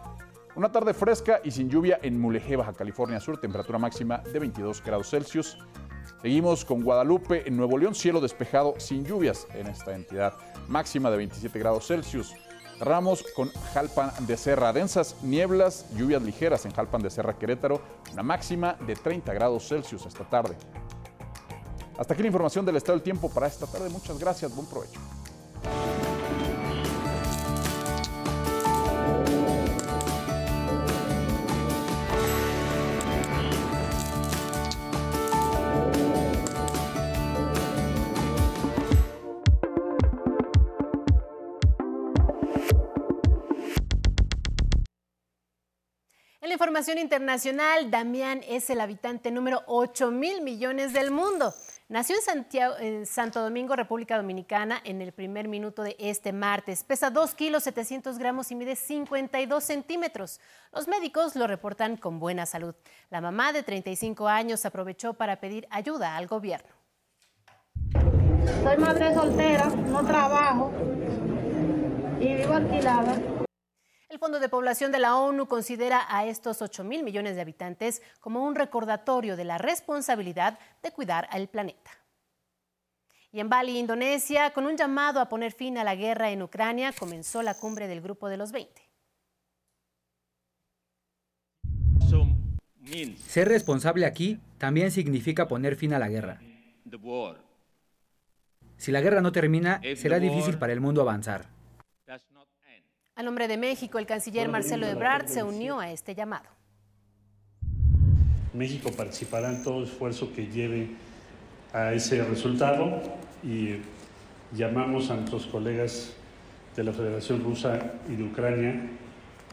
Una 0.57 0.71
tarde 0.71 0.95
fresca 0.95 1.41
y 1.43 1.51
sin 1.51 1.69
lluvia 1.69 1.99
en 2.01 2.21
Mulegé, 2.21 2.55
Baja 2.55 2.73
California 2.73 3.19
Sur, 3.19 3.41
temperatura 3.41 3.77
máxima 3.77 4.19
de 4.19 4.39
22 4.39 4.85
grados 4.85 5.11
Celsius. 5.11 5.59
Seguimos 6.23 6.65
con 6.65 6.83
Guadalupe, 6.83 7.43
en 7.49 7.57
Nuevo 7.57 7.77
León, 7.77 7.97
cielo 7.97 8.21
despejado 8.21 8.75
sin 8.79 9.05
lluvias 9.05 9.49
en 9.53 9.67
esta 9.67 9.97
entidad, 9.97 10.33
máxima 10.69 11.11
de 11.11 11.17
27 11.17 11.59
grados 11.59 11.89
Celsius. 11.89 12.35
Ramos 12.79 13.25
con 13.35 13.51
Jalpan 13.73 14.13
de 14.29 14.37
Serra, 14.37 14.73
densas 14.73 15.17
nieblas, 15.25 15.87
lluvias 15.97 16.23
ligeras 16.23 16.65
en 16.67 16.73
Jalpan 16.73 17.03
de 17.03 17.11
Serra, 17.11 17.37
Querétaro, 17.37 17.81
una 18.13 18.23
máxima 18.23 18.75
de 18.87 18.95
30 18.95 19.35
grados 19.35 19.67
Celsius 19.67 20.07
esta 20.07 20.23
tarde. 20.23 20.55
Hasta 21.99 22.15
aquí 22.15 22.23
la 22.23 22.29
información 22.29 22.65
del 22.65 22.77
estado 22.77 22.97
del 22.97 23.03
tiempo 23.03 23.29
para 23.29 23.49
esta 23.49 23.67
tarde. 23.67 23.89
Muchas 23.91 24.19
gracias, 24.21 24.55
buen 24.55 24.69
provecho. 24.69 25.01
La 46.47 46.53
información 46.55 46.99
internacional, 46.99 47.91
Damián 47.91 48.43
es 48.47 48.69
el 48.69 48.81
habitante 48.81 49.31
número 49.31 49.63
8 49.67 50.11
mil 50.11 50.43
millones 50.43 50.93
del 50.93 51.11
mundo. 51.11 51.55
Nació 51.89 52.17
en, 52.33 52.47
en 52.81 53.07
Santo 53.07 53.41
Domingo, 53.41 53.77
República 53.77 54.17
Dominicana, 54.17 54.81
en 54.85 55.01
el 55.01 55.13
primer 55.13 55.49
minuto 55.49 55.83
de 55.83 55.97
este 55.99 56.33
martes. 56.33 56.85
Pesa 56.85 57.11
2 57.11 57.35
kilos 57.35 57.65
700 57.65 58.19
gramos 58.19 58.51
y 58.51 58.57
mide 58.57 58.77
52 58.77 59.65
centímetros. 59.65 60.41
Los 60.73 60.87
médicos 60.87 61.35
lo 61.35 61.47
reportan 61.47 61.97
con 61.97 62.19
buena 62.19 62.47
salud. 62.47 62.75
La 63.11 63.21
mamá 63.21 63.53
de 63.53 63.63
35 63.63 64.29
años 64.29 64.67
aprovechó 64.67 65.15
para 65.15 65.41
pedir 65.41 65.67
ayuda 65.71 66.17
al 66.17 66.27
gobierno. 66.27 66.75
Soy 68.63 68.77
madre 68.77 69.15
soltera, 69.15 69.67
no 69.67 70.05
trabajo 70.05 70.73
y 72.21 72.35
vivo 72.35 72.55
alquilada. 72.55 73.34
El 74.09 74.19
Fondo 74.19 74.39
de 74.39 74.49
Población 74.49 74.93
de 74.93 74.99
la 74.99 75.17
ONU 75.17 75.47
considera 75.47 76.07
a 76.09 76.27
estos 76.27 76.63
8 76.63 76.85
mil 76.85 77.03
millones 77.03 77.37
de 77.37 77.41
habitantes 77.41 78.03
como 78.21 78.45
un 78.45 78.55
recordatorio 78.55 79.37
de 79.37 79.45
la 79.45 79.59
responsabilidad 79.59 80.59
de 80.83 80.93
cuidar 80.93 81.27
al 81.31 81.49
planeta. 81.49 81.91
Y 83.33 83.41
en 83.41 83.49
Bali, 83.49 83.79
Indonesia, 83.79 84.53
con 84.53 84.67
un 84.67 84.77
llamado 84.77 85.21
a 85.21 85.29
poner 85.29 85.53
fin 85.53 85.79
a 85.79 85.85
la 85.85 85.97
guerra 85.97 86.31
en 86.31 86.43
Ucrania, 86.43 86.93
comenzó 86.93 87.43
la 87.43 87.55
cumbre 87.55 87.89
del 87.89 88.01
Grupo 88.01 88.29
de 88.29 88.37
los 88.37 88.53
20. 88.53 88.83
Ser 93.27 93.49
responsable 93.49 94.07
aquí 94.07 94.39
también 94.59 94.91
significa 94.93 95.49
poner 95.49 95.75
fin 95.75 95.95
a 95.95 95.99
la 95.99 96.09
guerra. 96.09 96.41
Si 98.77 98.93
la 98.93 99.01
guerra 99.01 99.21
no 99.21 99.33
termina, 99.33 99.81
será 99.97 100.21
difícil 100.21 100.59
para 100.59 100.73
el 100.73 100.81
mundo 100.81 101.01
avanzar. 101.01 101.47
A 103.17 103.23
nombre 103.23 103.47
de 103.47 103.57
México, 103.57 104.01
el 104.01 104.07
canciller 104.07 104.49
Marcelo 104.49 104.89
Ebrard 104.89 105.29
se 105.29 105.45
unió 105.45 105.79
a 105.79 105.93
este 105.93 106.17
llamado. 106.17 106.49
México 108.53 108.91
participará 108.91 109.51
en 109.51 109.63
todo 109.63 109.85
esfuerzo 109.85 110.33
que 110.33 110.49
lleve 110.49 110.89
a 111.73 111.93
ese 111.93 112.25
resultado 112.25 113.01
y 113.45 113.77
llamamos 114.53 115.11
a 115.11 115.15
nuestros 115.15 115.47
colegas 115.47 116.13
de 116.75 116.83
la 116.83 116.93
Federación 116.93 117.45
Rusa 117.45 117.93
y 118.09 118.17
de 118.17 118.25
Ucrania, 118.25 118.91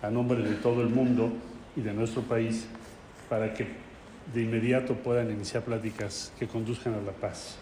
a 0.01 0.09
nombre 0.09 0.41
de 0.41 0.55
todo 0.55 0.81
el 0.81 0.89
mundo 0.89 1.31
y 1.75 1.81
de 1.81 1.93
nuestro 1.93 2.23
país, 2.23 2.65
para 3.29 3.53
que 3.53 3.67
de 4.33 4.41
inmediato 4.41 4.95
puedan 4.95 5.29
iniciar 5.29 5.61
pláticas 5.61 6.33
que 6.39 6.47
conduzcan 6.47 6.95
a 6.95 7.01
la 7.01 7.11
paz. 7.11 7.59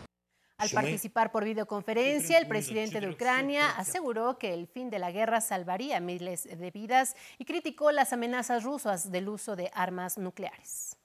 Al 0.60 0.70
participar 0.72 1.32
por 1.32 1.46
videoconferencia, 1.46 2.38
el 2.38 2.46
presidente 2.46 3.00
de 3.00 3.10
Ucrania 3.10 3.70
aseguró 3.78 4.38
que 4.38 4.54
el 4.54 4.68
fin 4.68 4.90
de 4.90 5.00
la 5.00 5.10
guerra 5.10 5.40
salvaría 5.40 6.02
miles 6.02 6.44
de 6.44 6.70
vidas 6.70 7.16
y 7.38 7.46
criticó 7.46 7.94
las 7.94 8.12
amenazas 8.12 8.66
rusas 8.66 9.10
del 9.10 9.30
uso 9.30 9.56
de 9.56 9.72
armas 9.74 10.18
nucleares. 10.18 10.98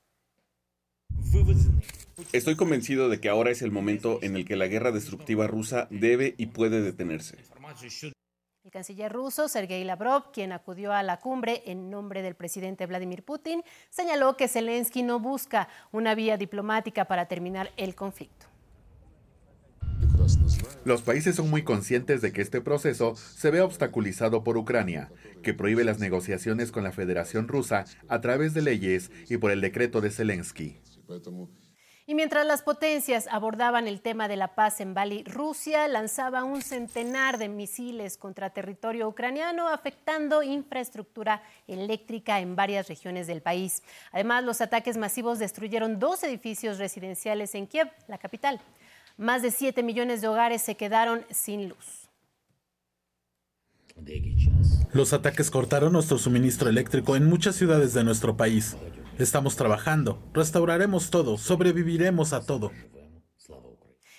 Estoy 2.32 2.56
convencido 2.56 3.08
de 3.08 3.20
que 3.20 3.28
ahora 3.28 3.52
es 3.52 3.62
el 3.62 3.70
momento 3.70 4.18
en 4.22 4.34
el 4.34 4.44
que 4.44 4.56
la 4.56 4.66
guerra 4.66 4.90
destructiva 4.90 5.46
rusa 5.46 5.86
debe 5.88 6.34
y 6.36 6.46
puede 6.46 6.82
detenerse. 6.82 7.38
El 8.64 8.70
canciller 8.72 9.12
ruso, 9.12 9.46
Sergei 9.46 9.84
Lavrov, 9.84 10.32
quien 10.32 10.50
acudió 10.50 10.92
a 10.92 11.04
la 11.04 11.20
cumbre 11.20 11.62
en 11.66 11.90
nombre 11.90 12.22
del 12.22 12.34
presidente 12.34 12.86
Vladimir 12.86 13.22
Putin, 13.22 13.62
señaló 13.88 14.36
que 14.36 14.48
Zelensky 14.48 15.04
no 15.04 15.20
busca 15.20 15.68
una 15.92 16.16
vía 16.16 16.36
diplomática 16.36 17.04
para 17.04 17.26
terminar 17.26 17.70
el 17.76 17.94
conflicto. 17.94 18.46
Los 20.84 21.02
países 21.02 21.36
son 21.36 21.50
muy 21.50 21.62
conscientes 21.62 22.20
de 22.20 22.32
que 22.32 22.42
este 22.42 22.60
proceso 22.60 23.16
se 23.16 23.50
ve 23.50 23.60
obstaculizado 23.60 24.44
por 24.44 24.56
Ucrania, 24.56 25.10
que 25.42 25.54
prohíbe 25.54 25.84
las 25.84 25.98
negociaciones 25.98 26.72
con 26.72 26.84
la 26.84 26.92
Federación 26.92 27.48
Rusa 27.48 27.84
a 28.08 28.20
través 28.20 28.54
de 28.54 28.62
leyes 28.62 29.10
y 29.28 29.38
por 29.38 29.50
el 29.50 29.60
decreto 29.60 30.00
de 30.00 30.10
Zelensky. 30.10 30.78
Y 32.06 32.14
mientras 32.14 32.44
las 32.44 32.62
potencias 32.62 33.26
abordaban 33.30 33.88
el 33.88 34.02
tema 34.02 34.28
de 34.28 34.36
la 34.36 34.54
paz 34.54 34.82
en 34.82 34.92
Bali, 34.92 35.24
Rusia 35.24 35.88
lanzaba 35.88 36.44
un 36.44 36.60
centenar 36.60 37.38
de 37.38 37.48
misiles 37.48 38.18
contra 38.18 38.50
territorio 38.50 39.08
ucraniano, 39.08 39.68
afectando 39.68 40.42
infraestructura 40.42 41.42
eléctrica 41.66 42.40
en 42.40 42.56
varias 42.56 42.88
regiones 42.88 43.26
del 43.26 43.40
país. 43.40 43.82
Además, 44.12 44.44
los 44.44 44.60
ataques 44.60 44.98
masivos 44.98 45.38
destruyeron 45.38 45.98
dos 45.98 46.22
edificios 46.24 46.76
residenciales 46.76 47.54
en 47.54 47.66
Kiev, 47.66 47.90
la 48.06 48.18
capital. 48.18 48.60
Más 49.16 49.42
de 49.42 49.52
7 49.52 49.82
millones 49.84 50.20
de 50.20 50.28
hogares 50.28 50.62
se 50.62 50.76
quedaron 50.76 51.24
sin 51.30 51.68
luz. 51.68 52.08
Los 54.92 55.12
ataques 55.12 55.50
cortaron 55.50 55.92
nuestro 55.92 56.18
suministro 56.18 56.68
eléctrico 56.68 57.14
en 57.14 57.28
muchas 57.28 57.54
ciudades 57.54 57.94
de 57.94 58.02
nuestro 58.02 58.36
país. 58.36 58.76
Estamos 59.18 59.54
trabajando, 59.54 60.20
restauraremos 60.32 61.10
todo, 61.10 61.38
sobreviviremos 61.38 62.32
a 62.32 62.44
todo. 62.44 62.72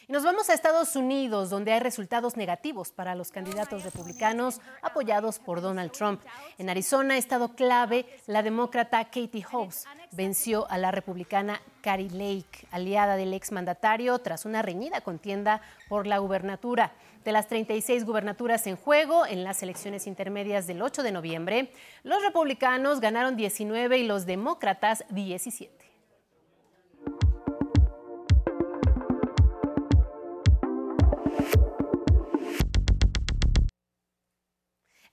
Y 0.08 0.14
nos 0.14 0.24
vamos 0.24 0.50
a 0.50 0.54
Estados 0.54 0.96
Unidos, 0.96 1.50
donde 1.50 1.74
hay 1.74 1.80
resultados 1.80 2.38
negativos 2.38 2.92
para 2.92 3.16
los 3.16 3.32
candidatos 3.32 3.84
republicanos 3.84 4.62
apoyados 4.84 5.40
por 5.40 5.62
Donald 5.62 5.92
Trump. 5.92 6.22
En 6.60 6.70
Arizona, 6.70 7.18
estado 7.18 7.56
clave, 7.56 8.06
la 8.28 8.44
demócrata 8.44 9.04
Katie 9.06 9.44
Hobbs 9.52 9.86
venció 10.12 10.70
a 10.70 10.78
la 10.78 10.92
republicana 10.92 11.60
Carrie 11.82 12.12
Lake, 12.12 12.68
aliada 12.70 13.16
del 13.16 13.34
exmandatario, 13.34 14.20
tras 14.20 14.46
una 14.46 14.62
reñida 14.62 15.02
contienda 15.02 15.62
por 15.90 16.06
la 16.06 16.20
gubernatura. 16.20 16.94
De 17.24 17.32
las 17.32 17.48
36 17.48 18.06
gubernaturas 18.06 18.68
en 18.68 18.76
juego 18.76 19.26
en 19.26 19.44
las 19.44 19.64
elecciones 19.64 20.06
intermedias 20.06 20.68
del 20.68 20.84
8 20.84 21.02
de 21.02 21.14
noviembre, 21.14 21.72
los 22.04 22.22
republicanos 22.22 23.00
ganaron 23.00 23.36
19 23.36 23.98
y 23.98 24.04
los 24.04 24.28
demócratas 24.28 25.04
17. 25.10 25.85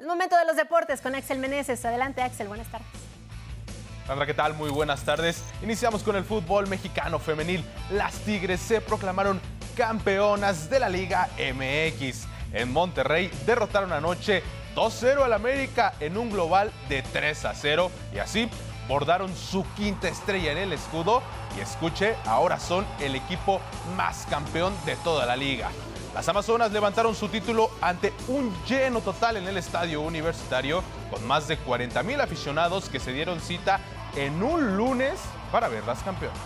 Es 0.03 0.09
momento 0.09 0.37
de 0.37 0.45
los 0.45 0.57
deportes 0.57 1.01
con 1.01 1.15
Axel 1.15 1.39
Meneses. 1.39 1.85
Adelante, 1.85 2.23
Axel. 2.23 2.49
Buenas 2.49 2.67
tardes. 2.67 2.89
Sandra, 4.05 4.27
¿qué 4.27 4.35
tal? 4.35 4.53
Muy 4.55 4.69
buenas 4.69 5.05
tardes. 5.05 5.45
Iniciamos 5.63 6.03
con 6.03 6.17
el 6.17 6.25
fútbol 6.25 6.67
mexicano 6.67 7.21
femenil. 7.21 7.65
Las 7.93 8.15
Tigres 8.15 8.59
se 8.59 8.81
proclamaron 8.81 9.41
campeonas 9.77 10.69
de 10.69 10.81
la 10.81 10.89
Liga 10.89 11.29
MX. 11.39 12.25
En 12.53 12.73
Monterrey 12.73 13.31
derrotaron 13.47 13.93
anoche 13.93 14.43
2-0 14.75 15.23
al 15.23 15.35
América 15.35 15.95
en 16.01 16.17
un 16.17 16.31
global 16.31 16.73
de 16.89 17.03
3 17.03 17.47
0 17.55 17.89
y 18.13 18.19
así 18.19 18.51
bordaron 18.89 19.33
su 19.37 19.65
quinta 19.77 20.09
estrella 20.09 20.51
en 20.51 20.59
el 20.59 20.73
escudo 20.73 21.23
y 21.57 21.61
escuche, 21.61 22.17
ahora 22.27 22.59
son 22.59 22.85
el 22.99 23.15
equipo 23.15 23.61
más 23.97 24.27
campeón 24.29 24.75
de 24.85 24.97
toda 24.97 25.27
la 25.27 25.37
liga. 25.37 25.71
Las 26.15 26.29
Amazonas 26.29 26.71
levantaron 26.73 27.15
su 27.15 27.29
título 27.29 27.71
ante 27.81 28.13
un 28.29 28.55
lleno 28.67 29.01
total 29.01 29.39
en 29.39 29.49
el 29.49 29.57
estadio 29.57 30.03
universitario, 30.03 30.83
con 31.11 31.27
más 31.27 31.49
de 31.49 31.57
40 31.57 32.03
mil 32.03 32.21
aficionados 32.21 32.91
que 32.91 33.01
se 33.01 33.13
dieron 33.13 33.41
cita 33.41 33.81
en 34.15 34.43
un 34.43 34.77
lunes 34.77 35.19
para 35.51 35.69
ver 35.69 35.85
las 35.85 36.03
campeonas. 36.03 36.37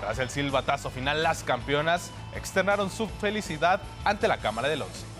Tras 0.00 0.18
el 0.18 0.30
silbatazo 0.30 0.88
final, 0.88 1.22
las 1.22 1.44
campeonas 1.44 2.10
externaron 2.34 2.90
su 2.90 3.06
felicidad 3.06 3.82
ante 4.04 4.28
la 4.28 4.38
Cámara 4.38 4.68
del 4.68 4.80
Once. 4.80 5.17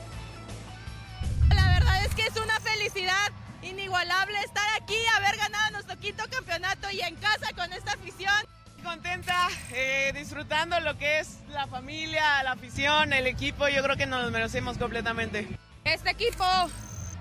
Inigualable 3.79 4.37
estar 4.41 4.65
aquí, 4.81 4.97
haber 5.17 5.37
ganado 5.37 5.71
nuestro 5.71 5.97
quinto 5.99 6.25
campeonato 6.29 6.91
y 6.91 7.01
en 7.01 7.15
casa 7.17 7.53
con 7.55 7.73
esta 7.73 7.93
afición. 7.93 8.35
Contenta, 8.83 9.49
eh, 9.73 10.13
disfrutando 10.17 10.81
lo 10.81 10.99
que 10.99 11.21
es 11.21 11.39
la 11.51 11.67
familia, 11.69 12.43
la 12.43 12.53
afición, 12.53 13.13
el 13.13 13.27
equipo, 13.27 13.69
yo 13.69 13.83
creo 13.83 13.97
que 13.97 14.07
nos 14.07 14.25
lo 14.25 14.31
merecemos 14.31 14.79
completamente. 14.79 15.49
Este 15.85 16.11
equipo 16.11 16.45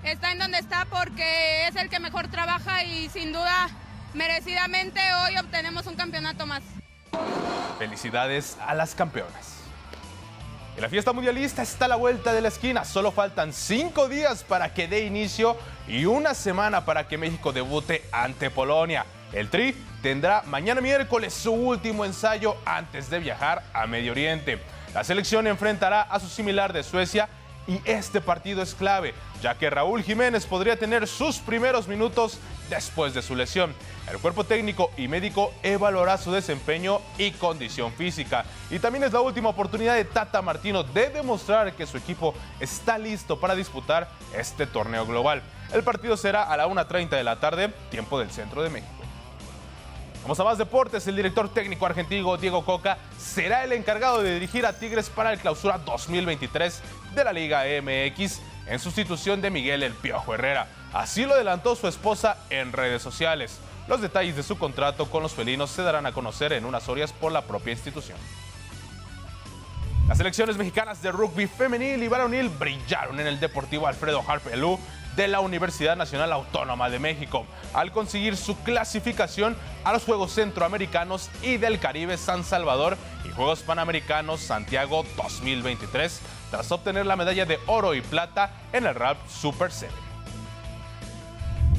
está 0.02 0.32
en 0.32 0.38
donde 0.38 0.58
está 0.58 0.84
porque 0.86 1.68
es 1.68 1.76
el 1.76 1.88
que 1.88 2.00
mejor 2.00 2.28
trabaja 2.28 2.82
y 2.82 3.08
sin 3.10 3.32
duda 3.32 3.68
merecidamente 4.14 5.00
hoy 5.24 5.36
obtenemos 5.38 5.86
un 5.86 5.94
campeonato 5.94 6.44
más. 6.46 6.62
Felicidades 7.78 8.56
a 8.66 8.74
las 8.74 8.96
campeonas. 8.96 9.57
La 10.80 10.88
fiesta 10.88 11.12
mundialista 11.12 11.60
está 11.60 11.86
a 11.86 11.88
la 11.88 11.96
vuelta 11.96 12.32
de 12.32 12.40
la 12.40 12.48
esquina. 12.48 12.84
Solo 12.84 13.10
faltan 13.10 13.52
cinco 13.52 14.08
días 14.08 14.44
para 14.44 14.72
que 14.74 14.86
dé 14.86 15.00
inicio 15.00 15.56
y 15.88 16.04
una 16.04 16.34
semana 16.34 16.84
para 16.84 17.08
que 17.08 17.18
México 17.18 17.52
debute 17.52 18.04
ante 18.12 18.48
Polonia. 18.48 19.04
El 19.32 19.50
Tri 19.50 19.74
tendrá 20.02 20.42
mañana 20.46 20.80
miércoles 20.80 21.34
su 21.34 21.52
último 21.52 22.04
ensayo 22.04 22.56
antes 22.64 23.10
de 23.10 23.18
viajar 23.18 23.64
a 23.72 23.88
Medio 23.88 24.12
Oriente. 24.12 24.60
La 24.94 25.02
selección 25.02 25.48
enfrentará 25.48 26.02
a 26.02 26.20
su 26.20 26.28
similar 26.28 26.72
de 26.72 26.84
Suecia 26.84 27.28
y 27.68 27.80
este 27.84 28.20
partido 28.20 28.62
es 28.62 28.74
clave, 28.74 29.14
ya 29.42 29.56
que 29.56 29.70
Raúl 29.70 30.02
Jiménez 30.02 30.46
podría 30.46 30.76
tener 30.76 31.06
sus 31.06 31.38
primeros 31.38 31.86
minutos 31.86 32.38
después 32.70 33.12
de 33.14 33.22
su 33.22 33.36
lesión. 33.36 33.74
El 34.10 34.18
cuerpo 34.18 34.42
técnico 34.42 34.90
y 34.96 35.06
médico 35.06 35.52
evaluará 35.62 36.16
su 36.16 36.32
desempeño 36.32 37.00
y 37.18 37.30
condición 37.32 37.92
física. 37.92 38.46
Y 38.70 38.78
también 38.78 39.04
es 39.04 39.12
la 39.12 39.20
última 39.20 39.50
oportunidad 39.50 39.94
de 39.94 40.06
Tata 40.06 40.40
Martino 40.40 40.82
de 40.82 41.10
demostrar 41.10 41.74
que 41.74 41.86
su 41.86 41.98
equipo 41.98 42.34
está 42.58 42.96
listo 42.96 43.38
para 43.38 43.54
disputar 43.54 44.08
este 44.34 44.66
torneo 44.66 45.06
global. 45.06 45.42
El 45.72 45.84
partido 45.84 46.16
será 46.16 46.44
a 46.44 46.56
la 46.56 46.66
1.30 46.66 47.10
de 47.10 47.24
la 47.24 47.38
tarde, 47.38 47.68
tiempo 47.90 48.18
del 48.18 48.30
centro 48.30 48.62
de 48.62 48.70
México. 48.70 48.98
Vamos 50.22 50.40
a 50.40 50.44
más 50.44 50.58
deportes. 50.58 51.06
El 51.06 51.16
director 51.16 51.48
técnico 51.48 51.86
argentino 51.86 52.36
Diego 52.36 52.62
Coca 52.64 52.98
será 53.18 53.64
el 53.64 53.72
encargado 53.72 54.22
de 54.22 54.34
dirigir 54.34 54.66
a 54.66 54.74
Tigres 54.74 55.08
para 55.08 55.32
el 55.32 55.38
clausura 55.38 55.78
2023 55.78 56.82
de 57.18 57.24
la 57.24 57.32
Liga 57.32 57.64
MX 57.82 58.40
en 58.68 58.78
sustitución 58.78 59.40
de 59.40 59.50
Miguel 59.50 59.82
El 59.82 59.92
Piojo 59.92 60.34
Herrera. 60.34 60.68
Así 60.92 61.26
lo 61.26 61.34
adelantó 61.34 61.74
su 61.74 61.88
esposa 61.88 62.36
en 62.48 62.72
redes 62.72 63.02
sociales. 63.02 63.58
Los 63.88 64.00
detalles 64.00 64.36
de 64.36 64.44
su 64.44 64.56
contrato 64.56 65.10
con 65.10 65.24
los 65.24 65.32
felinos 65.32 65.70
se 65.70 65.82
darán 65.82 66.06
a 66.06 66.12
conocer 66.12 66.52
en 66.52 66.64
unas 66.64 66.88
horas 66.88 67.12
por 67.12 67.32
la 67.32 67.42
propia 67.42 67.72
institución. 67.72 68.18
Las 70.06 70.18
selecciones 70.18 70.56
mexicanas 70.56 71.02
de 71.02 71.10
rugby 71.10 71.48
femenil 71.48 72.02
y 72.02 72.08
varonil 72.08 72.48
brillaron 72.50 73.18
en 73.18 73.26
el 73.26 73.40
Deportivo 73.40 73.88
Alfredo 73.88 74.22
Harpelú 74.26 74.78
de 75.16 75.26
la 75.26 75.40
Universidad 75.40 75.96
Nacional 75.96 76.32
Autónoma 76.32 76.88
de 76.88 77.00
México, 77.00 77.44
al 77.74 77.90
conseguir 77.90 78.36
su 78.36 78.56
clasificación 78.62 79.56
a 79.82 79.92
los 79.92 80.04
Juegos 80.04 80.32
Centroamericanos 80.32 81.28
y 81.42 81.56
del 81.56 81.80
Caribe 81.80 82.16
San 82.16 82.44
Salvador 82.44 82.96
y 83.24 83.30
Juegos 83.30 83.62
Panamericanos 83.62 84.40
Santiago 84.40 85.04
2023, 85.16 86.20
tras 86.50 86.70
obtener 86.72 87.06
la 87.06 87.16
medalla 87.16 87.46
de 87.46 87.58
oro 87.66 87.94
y 87.94 88.00
plata 88.00 88.50
en 88.72 88.86
el 88.86 88.94
RAP 88.94 89.16
Super 89.28 89.70
Series. 89.70 90.08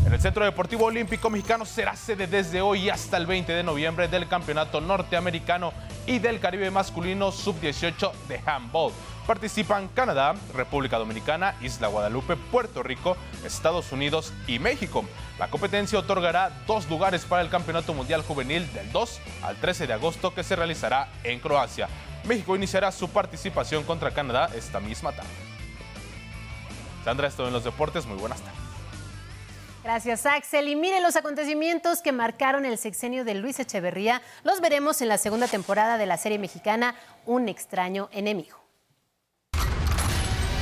En 0.06 0.14
el 0.14 0.22
Centro 0.22 0.46
Deportivo 0.46 0.86
Olímpico 0.86 1.30
Mexicano 1.30 1.66
será 1.66 1.96
sede 1.96 2.26
desde 2.26 2.62
hoy 2.62 2.90
hasta 2.90 3.18
el 3.18 3.26
20 3.26 3.52
de 3.52 3.64
noviembre 3.64 4.08
del 4.08 4.28
Campeonato 4.28 4.82
Norteamericano 4.82 5.74
y 6.08 6.20
del 6.20 6.40
Caribe 6.40 6.72
Masculino 6.72 7.32
Sub-18 7.32 8.12
de 8.28 8.42
Handball. 8.46 8.92
Participan 9.28 9.90
Canadá, 9.90 10.36
República 10.56 10.98
Dominicana, 10.98 11.54
Isla 11.62 11.90
Guadalupe, 11.90 12.36
Puerto 12.36 12.82
Rico, 12.82 13.18
Estados 13.46 13.92
Unidos 13.92 14.34
y 14.48 14.58
México. 14.58 15.06
La 15.38 15.50
competencia 15.50 16.00
otorgará 16.00 16.50
dos 16.66 16.90
lugares 16.90 17.26
para 17.26 17.44
el 17.44 17.50
Campeonato 17.50 17.94
Mundial 17.94 18.24
Juvenil 18.24 18.72
del 18.74 18.92
2 18.92 19.20
al 19.44 19.58
13 19.58 19.86
de 19.86 19.94
agosto 19.94 20.34
que 20.34 20.44
se 20.44 20.56
realizará 20.56 21.10
en 21.24 21.40
Croacia. 21.40 21.88
México 22.26 22.56
iniciará 22.56 22.92
su 22.92 23.10
participación 23.10 23.84
contra 23.84 24.12
Canadá 24.12 24.50
esta 24.56 24.80
misma 24.80 25.12
tarde. 25.12 25.30
Sandra, 27.04 27.28
esto 27.28 27.48
en 27.48 27.54
los 27.54 27.64
deportes. 27.64 28.06
Muy 28.06 28.18
buenas 28.18 28.42
tardes. 28.42 28.60
Gracias, 29.84 30.26
Axel. 30.26 30.68
Y 30.68 30.76
miren 30.76 31.02
los 31.02 31.16
acontecimientos 31.16 32.02
que 32.02 32.12
marcaron 32.12 32.66
el 32.66 32.78
sexenio 32.78 33.24
de 33.24 33.36
Luis 33.36 33.60
Echeverría. 33.60 34.22
Los 34.44 34.62
veremos 34.62 35.02
en 35.02 35.08
la 35.08 35.18
segunda 35.18 35.48
temporada 35.48 35.98
de 35.98 36.06
la 36.06 36.18
serie 36.18 36.38
mexicana 36.38 36.96
Un 37.26 37.48
extraño 37.48 38.10
enemigo. 38.12 38.58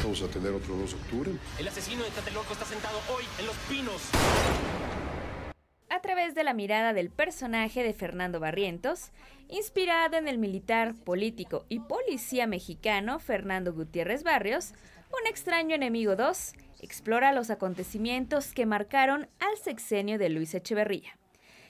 Vamos 0.03 0.21
a 0.21 0.27
tener 0.27 0.53
otro 0.53 0.75
2 0.75 0.91
de 0.91 0.95
octubre. 0.95 1.31
El 1.59 1.67
asesino 1.67 2.03
de 2.03 2.11
Tlatelolco 2.11 2.53
está 2.53 2.65
sentado 2.65 2.97
hoy 3.13 3.25
en 3.39 3.47
Los 3.47 3.55
Pinos. 3.67 4.01
A 5.89 6.01
través 6.01 6.35
de 6.35 6.43
la 6.43 6.53
mirada 6.53 6.93
del 6.93 7.09
personaje 7.09 7.81
de 7.81 7.93
Fernando 7.93 8.41
Barrientos, 8.41 9.11
inspirado 9.47 10.17
en 10.17 10.27
el 10.27 10.37
militar, 10.37 10.95
político 10.95 11.65
y 11.69 11.79
policía 11.79 12.45
mexicano 12.45 13.19
Fernando 13.19 13.73
Gutiérrez 13.73 14.23
Barrios, 14.23 14.73
Un 15.09 15.25
extraño 15.27 15.75
enemigo 15.75 16.17
2 16.17 16.53
explora 16.81 17.31
los 17.31 17.49
acontecimientos 17.49 18.51
que 18.51 18.65
marcaron 18.65 19.29
al 19.39 19.57
sexenio 19.57 20.17
de 20.17 20.27
Luis 20.27 20.53
Echeverría. 20.53 21.17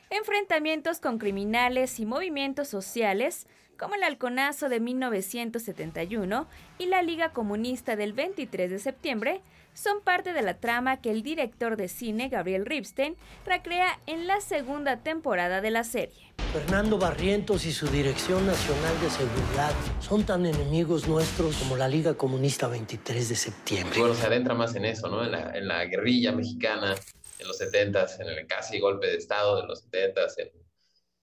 Enfrentamientos 0.10 1.00
con 1.00 1.20
criminales 1.20 2.00
y 2.00 2.08
movimientos 2.08 2.68
sociales 2.68 3.46
como 3.78 3.94
el 3.94 4.04
Halconazo 4.04 4.70
de 4.70 4.80
1971 4.80 6.48
y 6.80 6.88
la 6.88 7.04
Liga 7.04 7.32
Comunista 7.34 7.96
del 7.96 8.14
23 8.14 8.72
de 8.72 8.80
septiembre, 8.80 9.42
son 9.78 10.02
parte 10.02 10.34
de 10.34 10.42
la 10.42 10.60
trama 10.60 11.02
que 11.02 11.12
el 11.12 11.22
director 11.22 11.78
de 11.78 11.88
cine 11.88 12.30
Gabriel 12.30 12.66
Ripstein 12.66 13.16
recrea 13.46 14.00
en 14.08 14.26
la 14.26 14.42
segunda 14.42 15.04
temporada 15.04 15.62
de 15.62 15.70
la 15.70 15.84
serie. 15.84 16.34
Fernando 16.52 16.98
Barrientos 16.98 17.66
y 17.66 17.72
su 17.72 17.88
Dirección 17.88 18.48
Nacional 18.48 19.00
de 19.02 19.10
Seguridad 19.10 19.74
son 20.00 20.26
tan 20.26 20.46
enemigos 20.46 21.08
nuestros 21.08 21.58
como 21.58 21.78
la 21.78 21.88
Liga 21.88 22.16
Comunista 22.16 22.68
23 22.68 23.30
de 23.30 23.36
septiembre. 23.36 24.00
Bueno, 24.00 24.16
se 24.16 24.26
adentra 24.26 24.56
más 24.56 24.76
en 24.76 24.86
eso, 24.86 25.10
¿no? 25.10 25.24
En 25.24 25.32
la, 25.32 25.56
en 25.56 25.68
la 25.68 25.86
guerrilla 25.86 26.32
mexicana 26.32 26.96
en 27.38 27.48
los 27.48 27.60
70s, 27.60 28.20
en 28.20 28.30
el 28.30 28.48
casi 28.48 28.80
golpe 28.80 29.08
de 29.08 29.18
Estado 29.18 29.62
de 29.62 29.68
los 29.68 29.88
70s, 29.92 30.34
en 30.40 30.52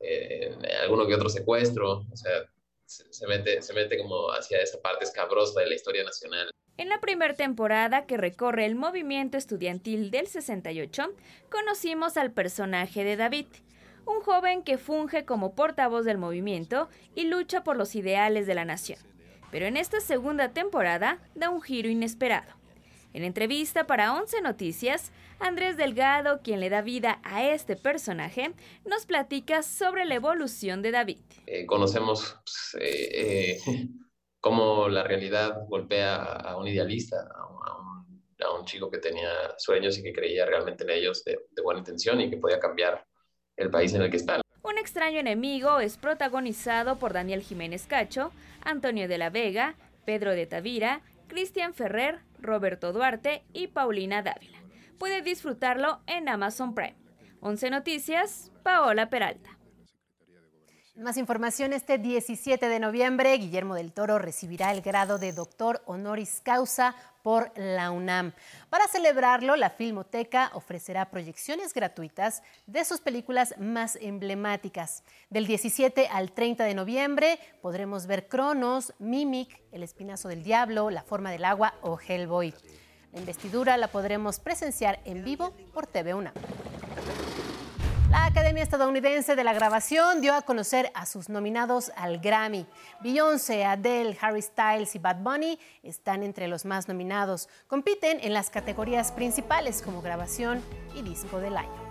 eh, 0.00 0.76
alguno 0.82 1.06
que 1.06 1.14
otro 1.14 1.28
secuestro, 1.28 2.06
o 2.10 2.16
sea, 2.16 2.44
se, 2.84 3.26
mete, 3.26 3.62
se 3.62 3.72
mete 3.72 3.98
como 3.98 4.28
hacia 4.28 4.60
esa 4.60 4.80
parte 4.80 5.04
escabrosa 5.04 5.60
de 5.60 5.68
la 5.68 5.74
historia 5.74 6.04
nacional. 6.04 6.50
En 6.76 6.88
la 6.88 7.00
primera 7.00 7.34
temporada 7.34 8.04
que 8.04 8.16
recorre 8.16 8.66
el 8.66 8.74
movimiento 8.74 9.38
estudiantil 9.38 10.10
del 10.10 10.26
68, 10.26 11.04
conocimos 11.48 12.16
al 12.16 12.32
personaje 12.32 13.04
de 13.04 13.16
David, 13.16 13.46
un 14.06 14.20
joven 14.22 14.64
que 14.64 14.76
funge 14.76 15.24
como 15.24 15.54
portavoz 15.54 16.04
del 16.04 16.18
movimiento 16.18 16.88
y 17.14 17.26
lucha 17.26 17.62
por 17.62 17.76
los 17.76 17.94
ideales 17.94 18.48
de 18.48 18.56
la 18.56 18.64
nación. 18.64 18.98
Pero 19.52 19.66
en 19.66 19.76
esta 19.76 20.00
segunda 20.00 20.48
temporada 20.48 21.20
da 21.36 21.48
un 21.48 21.62
giro 21.62 21.88
inesperado. 21.88 22.52
En 23.12 23.22
entrevista 23.22 23.86
para 23.86 24.12
Once 24.12 24.42
Noticias, 24.42 25.12
Andrés 25.38 25.76
Delgado, 25.76 26.40
quien 26.42 26.58
le 26.58 26.70
da 26.70 26.82
vida 26.82 27.20
a 27.22 27.44
este 27.44 27.76
personaje, 27.76 28.52
nos 28.84 29.06
platica 29.06 29.62
sobre 29.62 30.06
la 30.06 30.16
evolución 30.16 30.82
de 30.82 30.90
David. 30.90 31.18
Eh, 31.46 31.66
conocemos 31.66 32.36
pues, 32.44 32.82
eh, 32.82 33.60
eh, 33.64 33.88
cómo 34.44 34.90
la 34.90 35.02
realidad 35.02 35.64
golpea 35.68 36.16
a 36.16 36.58
un 36.58 36.68
idealista, 36.68 37.16
a 37.34 38.52
un, 38.52 38.66
chico 38.66 38.90
que 38.90 38.98
tenía 38.98 39.54
sueños 39.58 39.98
y 39.98 40.02
que 40.02 40.12
creía 40.12 40.46
realmente 40.46 40.84
en 40.84 40.90
ellos 40.90 41.22
de, 41.24 41.38
buena 41.62 41.80
intención 41.80 42.20
y 42.20 42.30
que 42.30 42.38
podía 42.38 42.58
cambiar 42.58 43.06
el 43.56 43.70
país 43.70 43.92
en 43.94 44.02
el 44.02 44.10
que 44.10 44.16
está. 44.16 44.40
Un 44.62 44.78
extraño 44.78 45.20
enemigo 45.20 45.80
es 45.80 45.98
protagonizado 45.98 46.98
por 46.98 47.12
Daniel 47.12 47.42
Jiménez 47.42 47.86
Cacho, 47.86 48.32
Antonio 48.62 49.06
de 49.06 49.18
la 49.18 49.28
Vega, 49.28 49.76
Pedro 50.06 50.32
de 50.32 50.46
Tavira, 50.46 51.02
Cristian 51.26 51.74
Ferrer, 51.74 52.20
Roberto 52.38 52.92
Duarte 52.92 53.44
y 53.52 53.68
Paulina 53.68 54.22
Dávila. 54.22 54.58
Puede 54.98 55.20
disfrutarlo 55.22 56.00
en 56.06 56.28
Amazon 56.28 56.74
Prime. 56.74 56.96
11 57.40 57.70
Noticias, 57.70 58.50
Paola 58.62 59.10
Peralta. 59.10 59.53
Más 60.96 61.16
información, 61.16 61.72
este 61.72 61.98
17 61.98 62.68
de 62.68 62.78
noviembre, 62.78 63.36
Guillermo 63.36 63.74
del 63.74 63.90
Toro 63.90 64.20
recibirá 64.20 64.70
el 64.70 64.80
grado 64.80 65.18
de 65.18 65.32
doctor 65.32 65.82
honoris 65.86 66.40
causa 66.40 66.94
por 67.24 67.50
la 67.56 67.90
UNAM. 67.90 68.32
Para 68.70 68.86
celebrarlo, 68.86 69.56
la 69.56 69.70
Filmoteca 69.70 70.52
ofrecerá 70.54 71.10
proyecciones 71.10 71.74
gratuitas 71.74 72.44
de 72.68 72.84
sus 72.84 73.00
películas 73.00 73.56
más 73.58 73.98
emblemáticas. 74.00 75.02
Del 75.30 75.48
17 75.48 76.06
al 76.06 76.30
30 76.30 76.62
de 76.62 76.74
noviembre 76.76 77.40
podremos 77.60 78.06
ver 78.06 78.28
Cronos, 78.28 78.94
Mimic, 79.00 79.60
El 79.72 79.82
Espinazo 79.82 80.28
del 80.28 80.44
Diablo, 80.44 80.90
La 80.90 81.02
Forma 81.02 81.32
del 81.32 81.44
Agua 81.44 81.74
o 81.80 81.98
Hellboy. 81.98 82.54
La 83.12 83.18
investidura 83.18 83.76
la 83.78 83.88
podremos 83.88 84.38
presenciar 84.38 85.00
en 85.04 85.24
vivo 85.24 85.54
por 85.72 85.88
TV 85.88 86.14
UNAM. 86.14 86.34
La 88.14 88.26
Academia 88.26 88.62
Estadounidense 88.62 89.34
de 89.34 89.42
la 89.42 89.52
Grabación 89.52 90.20
dio 90.20 90.34
a 90.34 90.42
conocer 90.42 90.88
a 90.94 91.04
sus 91.04 91.28
nominados 91.28 91.90
al 91.96 92.20
Grammy. 92.20 92.64
Beyoncé, 93.00 93.64
Adele, 93.64 94.16
Harry 94.20 94.40
Styles 94.40 94.94
y 94.94 95.00
Bad 95.00 95.16
Bunny 95.16 95.58
están 95.82 96.22
entre 96.22 96.46
los 96.46 96.64
más 96.64 96.86
nominados. 96.86 97.48
Compiten 97.66 98.20
en 98.22 98.32
las 98.32 98.50
categorías 98.50 99.10
principales 99.10 99.82
como 99.82 100.00
grabación 100.00 100.62
y 100.94 101.02
disco 101.02 101.40
del 101.40 101.56
año. 101.56 101.83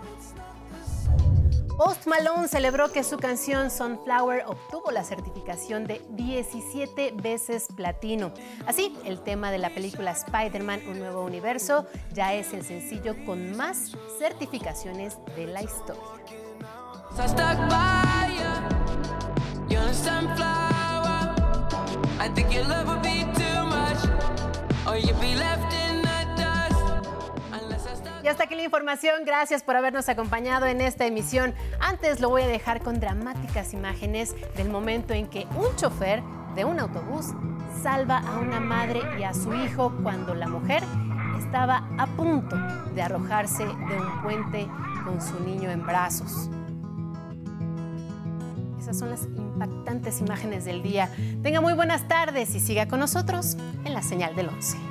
Post 1.76 2.06
Malone 2.06 2.46
celebró 2.46 2.92
que 2.92 3.02
su 3.02 3.16
canción 3.16 3.68
Sunflower 3.68 4.44
obtuvo 4.46 4.92
la 4.92 5.02
certificación 5.02 5.86
de 5.86 6.02
17 6.10 7.14
veces 7.20 7.66
platino. 7.74 8.32
Así, 8.66 8.96
el 9.04 9.20
tema 9.20 9.50
de 9.50 9.58
la 9.58 9.70
película 9.70 10.12
Spider-Man 10.12 10.82
Un 10.86 11.00
Nuevo 11.00 11.24
Universo 11.24 11.86
ya 12.12 12.32
es 12.32 12.52
el 12.52 12.64
sencillo 12.64 13.16
con 13.26 13.56
más 13.56 13.90
certificaciones 14.20 15.18
de 15.34 15.48
la 15.48 15.62
historia. 15.62 16.00
Y 28.24 28.28
hasta 28.28 28.44
aquí 28.44 28.54
la 28.54 28.62
información. 28.62 29.26
Gracias 29.26 29.62
por 29.62 29.76
habernos 29.76 30.08
acompañado 30.08 30.64
en 30.64 30.80
esta 30.80 31.04
emisión. 31.04 31.52
Antes 31.78 32.20
lo 32.20 32.30
voy 32.30 32.40
a 32.40 32.46
dejar 32.46 32.80
con 32.80 32.98
dramáticas 32.98 33.74
imágenes 33.74 34.34
del 34.56 34.70
momento 34.70 35.12
en 35.12 35.28
que 35.28 35.46
un 35.54 35.76
chofer 35.76 36.22
de 36.54 36.64
un 36.64 36.80
autobús 36.80 37.26
salva 37.82 38.20
a 38.20 38.38
una 38.38 38.60
madre 38.60 39.02
y 39.20 39.24
a 39.24 39.34
su 39.34 39.52
hijo 39.52 39.92
cuando 40.02 40.34
la 40.34 40.48
mujer 40.48 40.82
estaba 41.38 41.86
a 41.98 42.06
punto 42.06 42.56
de 42.94 43.02
arrojarse 43.02 43.66
de 43.66 44.00
un 44.00 44.22
puente 44.22 44.66
con 45.04 45.20
su 45.20 45.38
niño 45.40 45.70
en 45.70 45.84
brazos. 45.84 46.48
Esas 48.78 48.98
son 48.98 49.10
las 49.10 49.24
impactantes 49.24 50.20
imágenes 50.22 50.64
del 50.64 50.82
día. 50.82 51.10
Tenga 51.42 51.60
muy 51.60 51.74
buenas 51.74 52.08
tardes 52.08 52.54
y 52.54 52.60
siga 52.60 52.88
con 52.88 53.00
nosotros 53.00 53.58
en 53.84 53.92
la 53.92 54.02
señal 54.02 54.34
del 54.34 54.48
11. 54.48 54.83